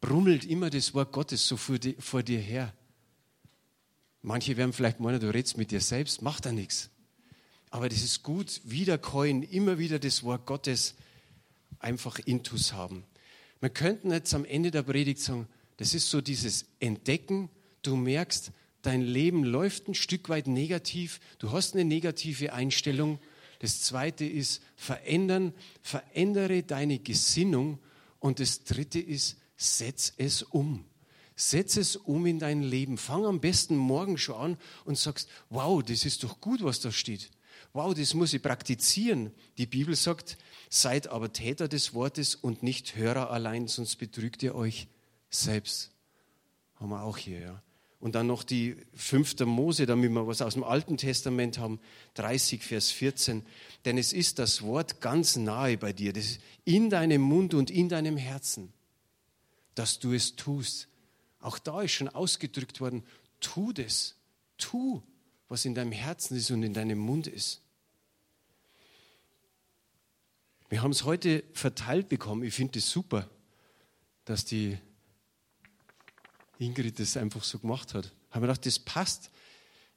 Brummelt 0.00 0.44
immer 0.44 0.70
das 0.70 0.94
Wort 0.94 1.12
Gottes 1.12 1.46
so 1.46 1.56
vor, 1.56 2.22
dir 2.22 2.40
her. 2.40 2.74
Manche 4.22 4.56
werden 4.56 4.72
vielleicht 4.72 5.00
meinen, 5.00 5.20
du 5.20 5.32
redest 5.32 5.56
mit 5.56 5.70
dir 5.70 5.80
selbst, 5.80 6.22
macht 6.22 6.46
da 6.46 6.52
nichts. 6.52 6.90
Aber 7.70 7.88
das 7.88 8.02
ist 8.02 8.22
gut, 8.22 8.60
wiederkäuen, 8.64 9.42
immer 9.42 9.78
wieder 9.78 9.98
das 9.98 10.22
Wort 10.22 10.46
Gottes 10.46 10.94
einfach 11.78 12.18
intus 12.20 12.72
haben. 12.72 13.04
Wir 13.60 13.70
könnten 13.70 14.10
jetzt 14.10 14.32
am 14.34 14.44
Ende 14.44 14.70
der 14.70 14.82
Predigt 14.82 15.20
sagen, 15.20 15.48
das 15.76 15.94
ist 15.94 16.10
so 16.10 16.20
dieses 16.20 16.66
Entdecken, 16.80 17.50
du 17.82 17.96
merkst, 17.96 18.52
dein 18.82 19.02
Leben 19.02 19.44
läuft 19.44 19.88
ein 19.88 19.94
Stück 19.94 20.28
weit 20.28 20.46
negativ, 20.46 21.20
du 21.38 21.52
hast 21.52 21.74
eine 21.74 21.84
negative 21.84 22.52
Einstellung. 22.52 23.18
Das 23.60 23.80
zweite 23.82 24.24
ist 24.24 24.62
verändern, 24.76 25.52
verändere 25.82 26.62
deine 26.62 26.98
Gesinnung. 26.98 27.78
Und 28.20 28.40
das 28.40 28.64
dritte 28.64 29.00
ist, 29.00 29.36
setz 29.56 30.12
es 30.16 30.42
um. 30.42 30.84
Setz 31.34 31.76
es 31.76 31.96
um 31.96 32.26
in 32.26 32.38
dein 32.38 32.62
Leben. 32.62 32.98
Fang 32.98 33.24
am 33.24 33.40
besten 33.40 33.76
morgen 33.76 34.18
schon 34.18 34.36
an 34.36 34.56
und 34.84 34.98
sagst, 34.98 35.28
wow, 35.50 35.82
das 35.82 36.04
ist 36.04 36.24
doch 36.24 36.40
gut, 36.40 36.62
was 36.62 36.80
da 36.80 36.90
steht. 36.90 37.30
Wow, 37.72 37.94
das 37.94 38.14
muss 38.14 38.32
ich 38.32 38.42
praktizieren. 38.42 39.32
Die 39.56 39.66
Bibel 39.66 39.94
sagt, 39.94 40.38
seid 40.70 41.08
aber 41.08 41.32
Täter 41.32 41.68
des 41.68 41.94
Wortes 41.94 42.34
und 42.34 42.62
nicht 42.62 42.96
Hörer 42.96 43.30
allein, 43.30 43.68
sonst 43.68 43.96
betrügt 43.96 44.42
ihr 44.42 44.54
euch 44.54 44.88
selbst. 45.30 45.90
Haben 46.76 46.90
wir 46.90 47.02
auch 47.02 47.18
hier, 47.18 47.40
ja. 47.40 47.62
Und 48.00 48.14
dann 48.14 48.28
noch 48.28 48.44
die 48.44 48.76
fünfte 48.94 49.44
Mose, 49.44 49.84
damit 49.84 50.10
wir 50.12 50.26
was 50.26 50.40
aus 50.40 50.54
dem 50.54 50.62
Alten 50.62 50.96
Testament 50.96 51.58
haben, 51.58 51.80
30, 52.14 52.62
Vers 52.62 52.92
14. 52.92 53.44
Denn 53.84 53.98
es 53.98 54.12
ist 54.12 54.38
das 54.38 54.62
Wort 54.62 55.00
ganz 55.00 55.34
nahe 55.36 55.76
bei 55.76 55.92
dir, 55.92 56.12
das 56.12 56.24
ist 56.24 56.40
in 56.64 56.90
deinem 56.90 57.22
Mund 57.22 57.54
und 57.54 57.70
in 57.70 57.88
deinem 57.88 58.16
Herzen, 58.16 58.72
dass 59.74 59.98
du 59.98 60.12
es 60.12 60.36
tust. 60.36 60.88
Auch 61.40 61.58
da 61.58 61.82
ist 61.82 61.92
schon 61.92 62.08
ausgedrückt 62.08 62.80
worden, 62.80 63.02
tu 63.40 63.72
das, 63.72 64.14
tu, 64.58 65.02
was 65.48 65.64
in 65.64 65.74
deinem 65.74 65.92
Herzen 65.92 66.36
ist 66.36 66.50
und 66.50 66.62
in 66.62 66.74
deinem 66.74 66.98
Mund 66.98 67.26
ist. 67.26 67.62
Wir 70.68 70.82
haben 70.82 70.90
es 70.90 71.04
heute 71.04 71.42
verteilt 71.52 72.08
bekommen. 72.08 72.42
Ich 72.42 72.54
finde 72.54 72.78
es 72.78 72.90
super, 72.90 73.28
dass 74.24 74.44
die 74.44 74.78
Ingrid 76.58 76.98
das 76.98 77.16
einfach 77.16 77.44
so 77.44 77.58
gemacht 77.58 77.94
hat. 77.94 78.12
Haben 78.30 78.42
wir 78.42 78.48
gedacht, 78.48 78.66
das 78.66 78.78
passt. 78.78 79.30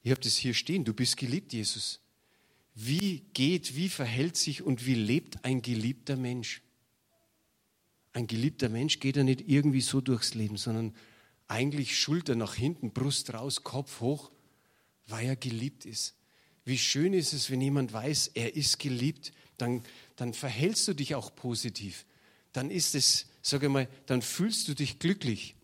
Ich 0.04 0.12
habe 0.12 0.21
das 0.21 0.36
hier 0.36 0.54
stehen. 0.54 0.86
Du 0.86 0.93
bist 0.93 1.17
geliebt, 1.17 1.54
Jesus. 1.54 2.00
Wie 2.74 3.26
geht, 3.34 3.76
wie 3.76 3.89
verhält 3.89 4.38
sich 4.38 4.62
und 4.62 4.86
wie 4.86 4.95
lebt 4.95 5.43
ein 5.43 5.62
geliebter 5.62 6.15
Mensch? 6.15 6.62
Ein 8.13 8.28
geliebter 8.28 8.69
Mensch 8.69 9.00
geht 9.00 9.17
ja 9.17 9.24
nicht 9.24 9.47
irgendwie 9.47 9.82
so 9.82 10.02
durchs 10.02 10.34
Leben, 10.34 10.58
sondern 10.58 10.93
eigentlich 11.47 12.00
Schulter 12.00 12.36
nach 12.36 12.56
hinten, 12.56 12.91
Brust 12.91 13.34
raus, 13.34 13.63
Kopf 13.63 14.00
hoch, 14.00 14.32
weil 15.08 15.28
er 15.28 15.36
geliebt 15.36 15.86
ist. 15.86 16.15
Wie 16.63 16.78
schön 16.78 17.13
ist 17.13 17.34
es, 17.34 17.50
wenn 17.50 17.62
jemand 17.62 17.91
weiß, 17.91 18.32
er 18.36 18.56
ist 18.56 18.80
geliebt, 18.80 19.34
dann, 19.58 19.84
dann 20.15 20.34
verhältst 20.34 20.88
du 20.88 20.93
dich 20.93 21.15
auch 21.15 21.36
positiv. 21.36 22.06
Dann 22.54 22.69
ist 22.69 22.95
es, 22.95 23.28
sage 23.41 23.69
mal, 23.69 23.88
dann 24.06 24.21
fühlst 24.21 24.67
du 24.67 24.74
dich 24.74 25.00
glücklich. 25.00 25.56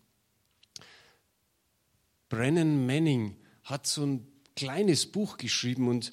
Brennan 2.28 2.86
Manning 2.86 3.36
hat 3.64 3.86
so 3.86 4.04
ein 4.04 4.26
kleines 4.56 5.06
Buch 5.06 5.36
geschrieben 5.36 5.88
und 5.88 6.12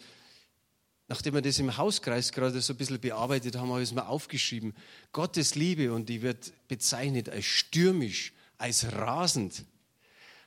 nachdem 1.08 1.34
wir 1.34 1.42
das 1.42 1.60
im 1.60 1.78
Hauskreis 1.78 2.32
gerade 2.32 2.62
so 2.62 2.74
ein 2.74 2.78
bisschen 2.78 3.00
bearbeitet 3.00 3.56
haben, 3.56 3.70
habe 3.70 3.82
ich 3.82 3.90
es 3.90 3.96
mal 3.96 4.04
aufgeschrieben. 4.04 4.74
Gottes 5.12 5.56
Liebe 5.56 5.94
und 5.94 6.10
die 6.10 6.22
wird 6.22 6.54
bezeichnet 6.68 7.30
als 7.30 7.46
stürmisch, 7.46 8.34
als 8.58 8.92
rasend, 8.94 9.66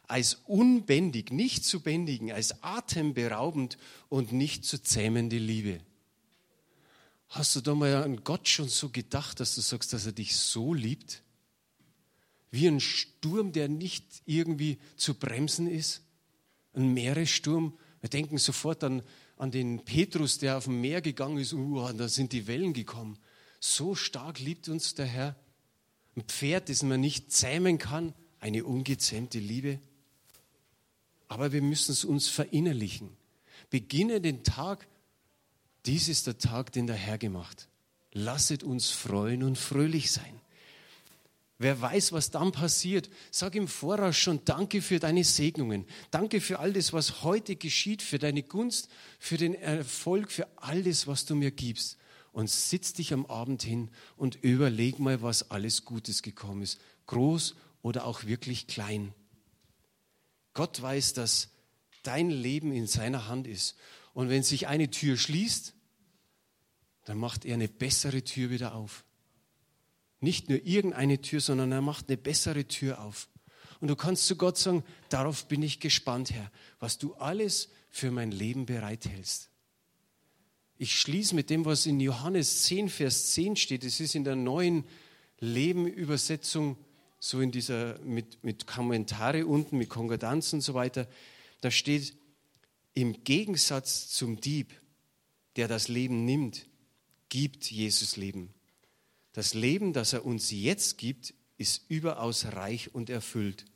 als 0.07 0.35
unbändig, 0.47 1.31
nicht 1.31 1.65
zu 1.65 1.81
bändigen, 1.81 2.33
als 2.33 2.63
atemberaubend 2.63 3.79
und 4.09 4.33
nicht 4.33 4.65
zu 4.65 4.83
zähmende 4.83 5.39
Liebe. 5.39 5.81
Hast 7.29 7.55
du 7.57 7.61
da 7.61 7.75
mal 7.75 8.03
an 8.03 8.25
Gott 8.25 8.49
schon 8.49 8.69
so 8.69 8.89
gedacht, 8.89 9.41
dass 9.41 9.55
du 9.55 9.61
sagst, 9.61 9.93
dass 9.93 10.07
er 10.07 10.13
dich 10.13 10.35
so 10.35 10.73
liebt? 10.73 11.23
Wie 12.51 12.67
ein 12.67 12.81
Sturm, 12.81 13.53
der 13.53 13.69
nicht 13.69 14.05
irgendwie 14.25 14.79
zu 14.97 15.15
bremsen 15.15 15.67
ist. 15.67 16.03
Ein 16.75 16.93
Meeressturm. 16.95 17.77
Wir 18.01 18.11
denken 18.11 18.39
sofort 18.39 18.85
an, 18.85 19.03
an 19.37 19.51
den 19.51 19.85
Petrus, 19.85 20.39
der 20.39 20.59
auf 20.59 20.65
dem 20.65 20.81
Meer 20.81 21.01
gegangen 21.01 21.39
ist. 21.39 21.53
Uh, 21.53 21.93
da 21.93 22.09
sind 22.09 22.33
die 22.33 22.47
Wellen 22.47 22.73
gekommen. 22.73 23.19
So 23.61 23.95
stark 23.95 24.39
liebt 24.39 24.69
uns 24.69 24.95
der 24.95 25.07
Herr. 25.07 25.37
Ein 26.17 26.23
Pferd, 26.23 26.69
das 26.69 26.83
man 26.83 27.01
nicht 27.01 27.33
zähmen 27.33 27.79
kann. 27.79 28.15
Eine 28.41 28.65
ungezähmte 28.65 29.39
Liebe. 29.39 29.81
Aber 31.27 31.53
wir 31.53 31.63
müssen 31.63 31.93
es 31.93 32.05
uns 32.05 32.29
verinnerlichen. 32.29 33.11
Beginne 33.71 34.21
den 34.21 34.45
Tag. 34.45 34.87
Dies 35.87 36.09
ist 36.09 36.27
der 36.27 36.39
Tag, 36.39 36.73
den 36.73 36.87
der 36.87 36.97
Herr 36.97 37.19
gemacht. 37.19 37.69
Lasset 38.13 38.63
uns 38.63 38.91
freuen 38.91 39.43
und 39.43 39.59
fröhlich 39.59 40.11
sein. 40.11 40.41
Wer 41.61 41.81
weiß, 41.81 42.13
was 42.13 42.31
dann 42.31 42.53
passiert. 42.53 43.11
Sag 43.33 43.57
im 43.57 43.67
Voraus 43.67 44.17
schon 44.17 44.45
Danke 44.45 44.81
für 44.81 45.01
deine 45.01 45.25
Segnungen. 45.25 45.87
Danke 46.13 46.41
für 46.41 46.61
all 46.61 46.73
das, 46.73 46.93
was 46.93 47.25
heute 47.25 47.57
geschieht, 47.57 48.01
für 48.01 48.21
deine 48.21 48.45
Gunst, 48.45 48.89
für 49.19 49.37
den 49.37 49.55
Erfolg, 49.55 50.31
für 50.31 50.47
all 50.57 50.85
das, 50.85 51.09
was 51.09 51.25
du 51.25 51.35
mir 51.35 51.51
gibst. 51.51 51.99
Und 52.31 52.49
sitz 52.49 52.93
dich 52.93 53.13
am 53.13 53.27
Abend 53.27 53.63
hin 53.63 53.91
und 54.17 54.37
überleg 54.37 55.01
mal, 55.01 55.21
was 55.21 55.51
alles 55.51 55.85
Gutes 55.85 56.23
gekommen 56.23 56.63
ist. 56.63 56.79
Groß 57.07 57.57
oder 57.83 58.07
auch 58.07 58.25
wirklich 58.25 58.69
klein. 58.69 59.13
Gott 60.55 60.81
weiß, 60.81 61.15
dass 61.15 61.49
dein 62.05 62.31
Leben 62.31 62.73
in 62.73 62.87
seiner 62.87 63.27
Hand 63.27 63.49
ist. 63.49 63.77
Und 64.13 64.29
wenn 64.29 64.45
sich 64.45 64.69
eine 64.69 64.91
Tür 64.91 65.17
schließt, 65.17 65.75
dann 67.05 67.19
macht 67.19 67.45
er 67.45 67.55
eine 67.55 67.69
bessere 67.69 68.23
Tür 68.23 68.51
wieder 68.51 68.75
auf. 68.77 69.05
Nicht 70.21 70.49
nur 70.49 70.65
irgendeine 70.65 71.21
Tür, 71.21 71.41
sondern 71.41 71.73
er 71.73 71.81
macht 71.81 72.09
eine 72.09 72.17
bessere 72.17 72.65
Tür 72.67 73.01
auf. 73.01 73.29
Und 73.81 73.89
du 73.89 73.97
kannst 73.97 74.27
zu 74.27 74.37
Gott 74.37 74.59
sagen, 74.59 74.83
darauf 75.09 75.47
bin 75.47 75.63
ich 75.63 75.79
gespannt, 75.79 76.33
Herr, 76.33 76.51
was 76.81 76.99
du 76.99 77.15
alles 77.15 77.71
für 77.91 78.11
mein 78.11 78.33
Leben 78.33 78.67
bereithältst. 78.67 79.51
Ich 80.77 80.99
schließe 80.99 81.35
mit 81.35 81.51
dem, 81.51 81.65
was 81.65 81.87
in 81.87 82.01
Johannes 82.01 82.65
10, 82.65 82.89
Vers 82.89 83.33
10 83.33 83.57
steht. 83.57 83.85
Es 83.85 84.01
ist 84.01 84.15
in 84.15 84.25
der 84.25 84.37
neuen 84.37 84.85
Leben-Übersetzung, 85.41 86.77
so 87.21 87.41
in 87.41 87.51
dieser, 87.51 87.99
mit, 88.01 88.43
mit 88.45 88.67
Kommentare 88.67 89.47
unten, 89.47 89.79
mit 89.79 89.89
Konkordanz 89.89 90.53
und 90.53 90.61
so 90.61 90.75
weiter. 90.75 91.09
Da 91.61 91.71
steht, 91.71 92.15
im 92.95 93.25
Gegensatz 93.25 94.09
zum 94.09 94.41
Dieb, 94.41 94.73
der 95.57 95.69
das 95.69 95.89
Leben 95.89 96.25
nimmt, 96.25 96.67
gibt 97.29 97.71
Jesus 97.71 98.17
Leben. 98.17 98.55
Das 99.39 99.55
Leben, 99.55 99.93
das 99.93 100.15
er 100.15 100.27
uns 100.27 100.51
jetzt 100.51 100.99
gibt, 100.99 101.33
ist 101.59 101.89
überaus 101.89 102.45
reich 102.47 102.93
und 102.93 103.09
erfüllt. 103.09 103.67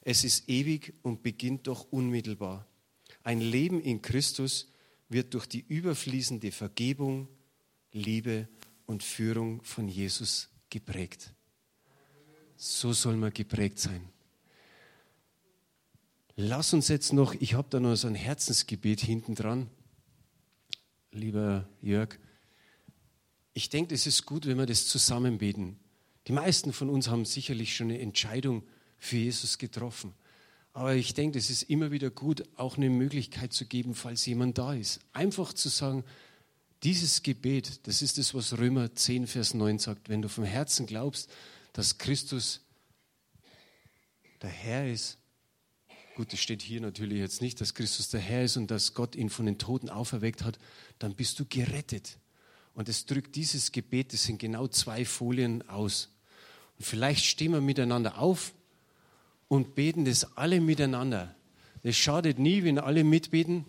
Es 0.00 0.24
ist 0.24 0.48
ewig 0.48 0.94
und 1.02 1.22
beginnt 1.22 1.66
doch 1.66 1.92
unmittelbar. 1.92 2.66
Ein 3.22 3.42
Leben 3.42 3.82
in 3.82 4.00
Christus 4.00 4.72
wird 5.10 5.34
durch 5.34 5.44
die 5.44 5.62
überfließende 5.68 6.50
Vergebung, 6.52 7.28
Liebe 7.92 8.48
und 8.86 9.02
Führung 9.02 9.62
von 9.62 9.88
Jesus 9.88 10.48
geprägt. 10.70 11.34
So 12.56 12.94
soll 12.94 13.18
man 13.18 13.34
geprägt 13.34 13.78
sein. 13.80 14.08
Lass 16.34 16.72
uns 16.72 16.88
jetzt 16.88 17.12
noch, 17.12 17.34
ich 17.34 17.52
habe 17.52 17.68
da 17.68 17.78
noch 17.78 17.96
so 17.96 18.08
ein 18.08 18.14
Herzensgebet 18.14 19.02
hinten 19.02 19.34
dran, 19.34 19.68
lieber 21.12 21.68
Jörg. 21.82 22.18
Ich 23.54 23.70
denke, 23.70 23.94
es 23.94 24.06
ist 24.06 24.26
gut, 24.26 24.46
wenn 24.46 24.58
wir 24.58 24.66
das 24.66 24.88
zusammen 24.88 25.38
beten. 25.38 25.78
Die 26.26 26.32
meisten 26.32 26.72
von 26.72 26.90
uns 26.90 27.08
haben 27.08 27.24
sicherlich 27.24 27.76
schon 27.76 27.90
eine 27.90 28.00
Entscheidung 28.00 28.64
für 28.98 29.16
Jesus 29.16 29.58
getroffen. 29.58 30.12
Aber 30.72 30.94
ich 30.94 31.14
denke, 31.14 31.38
es 31.38 31.50
ist 31.50 31.62
immer 31.62 31.92
wieder 31.92 32.10
gut, 32.10 32.42
auch 32.56 32.76
eine 32.76 32.90
Möglichkeit 32.90 33.52
zu 33.52 33.64
geben, 33.64 33.94
falls 33.94 34.26
jemand 34.26 34.58
da 34.58 34.74
ist. 34.74 34.98
Einfach 35.12 35.52
zu 35.52 35.68
sagen, 35.68 36.04
dieses 36.82 37.22
Gebet, 37.22 37.86
das 37.86 38.02
ist 38.02 38.18
das, 38.18 38.34
was 38.34 38.58
Römer 38.58 38.92
10, 38.92 39.28
Vers 39.28 39.54
9 39.54 39.78
sagt. 39.78 40.08
Wenn 40.08 40.20
du 40.20 40.28
vom 40.28 40.44
Herzen 40.44 40.86
glaubst, 40.86 41.30
dass 41.72 41.98
Christus 41.98 42.60
der 44.42 44.50
Herr 44.50 44.90
ist, 44.90 45.18
gut, 46.16 46.32
das 46.32 46.40
steht 46.40 46.60
hier 46.60 46.80
natürlich 46.80 47.18
jetzt 47.18 47.40
nicht, 47.40 47.60
dass 47.60 47.74
Christus 47.74 48.08
der 48.10 48.20
Herr 48.20 48.44
ist 48.44 48.56
und 48.56 48.70
dass 48.70 48.94
Gott 48.94 49.14
ihn 49.14 49.30
von 49.30 49.46
den 49.46 49.58
Toten 49.58 49.88
auferweckt 49.88 50.42
hat, 50.42 50.58
dann 50.98 51.14
bist 51.14 51.38
du 51.38 51.46
gerettet. 51.46 52.18
Und 52.74 52.88
es 52.88 53.06
drückt 53.06 53.36
dieses 53.36 53.72
Gebet, 53.72 54.12
das 54.12 54.24
sind 54.24 54.38
genau 54.38 54.66
zwei 54.66 55.04
Folien 55.04 55.68
aus. 55.68 56.10
Und 56.78 56.84
vielleicht 56.84 57.24
stehen 57.24 57.52
wir 57.52 57.60
miteinander 57.60 58.18
auf 58.18 58.52
und 59.48 59.74
beten 59.74 60.04
das 60.04 60.36
alle 60.36 60.60
miteinander. 60.60 61.34
Es 61.82 61.96
schadet 61.96 62.38
nie, 62.38 62.64
wenn 62.64 62.78
alle 62.78 63.04
mitbeten. 63.04 63.64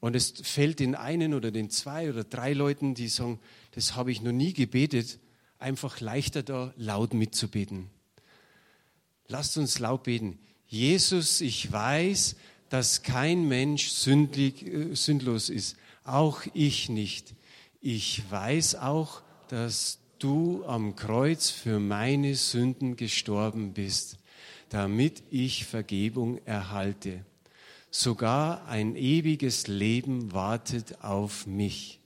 Und 0.00 0.16
es 0.16 0.32
fällt 0.42 0.80
den 0.80 0.94
einen 0.94 1.34
oder 1.34 1.50
den 1.50 1.68
zwei 1.68 2.08
oder 2.08 2.24
drei 2.24 2.54
Leuten, 2.54 2.94
die 2.94 3.08
sagen, 3.08 3.38
das 3.72 3.96
habe 3.96 4.10
ich 4.10 4.22
noch 4.22 4.32
nie 4.32 4.54
gebetet, 4.54 5.18
einfach 5.58 6.00
leichter 6.00 6.42
da 6.42 6.72
laut 6.76 7.12
mitzubeten. 7.12 7.90
Lasst 9.28 9.58
uns 9.58 9.78
laut 9.78 10.04
beten. 10.04 10.38
Jesus, 10.66 11.40
ich 11.42 11.70
weiß, 11.70 12.36
dass 12.70 13.02
kein 13.02 13.46
Mensch 13.46 13.90
sündlich, 13.90 14.66
äh, 14.66 14.94
sündlos 14.94 15.50
ist, 15.50 15.76
auch 16.04 16.42
ich 16.54 16.88
nicht. 16.88 17.34
Ich 17.80 18.30
weiß 18.30 18.76
auch, 18.76 19.22
dass 19.48 19.98
du 20.18 20.64
am 20.66 20.96
Kreuz 20.96 21.50
für 21.50 21.80
meine 21.80 22.34
Sünden 22.34 22.96
gestorben 22.96 23.72
bist 23.72 24.20
damit 24.70 25.24
ich 25.30 25.66
Vergebung 25.66 26.38
erhalte. 26.46 27.24
Sogar 27.90 28.66
ein 28.66 28.96
ewiges 28.96 29.66
Leben 29.66 30.32
wartet 30.32 31.02
auf 31.02 31.46
mich. 31.46 31.98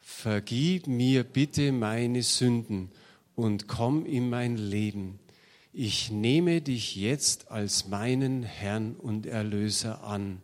Vergib 0.00 0.86
mir 0.86 1.24
bitte 1.24 1.70
meine 1.72 2.22
Sünden 2.22 2.90
und 3.36 3.68
komm 3.68 4.06
in 4.06 4.30
mein 4.30 4.56
Leben. 4.56 5.20
Ich 5.74 6.10
nehme 6.10 6.62
dich 6.62 6.96
jetzt 6.96 7.50
als 7.50 7.86
meinen 7.88 8.42
Herrn 8.42 8.96
und 8.96 9.26
Erlöser 9.26 10.02
an 10.02 10.40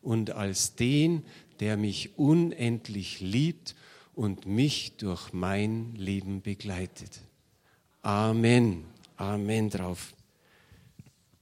und 0.00 0.30
als 0.30 0.74
den, 0.74 1.22
der 1.62 1.76
mich 1.76 2.18
unendlich 2.18 3.20
liebt 3.20 3.76
und 4.16 4.46
mich 4.46 4.96
durch 4.96 5.32
mein 5.32 5.94
Leben 5.94 6.42
begleitet. 6.42 7.20
Amen. 8.02 8.82
Amen 9.16 9.70
drauf. 9.70 10.12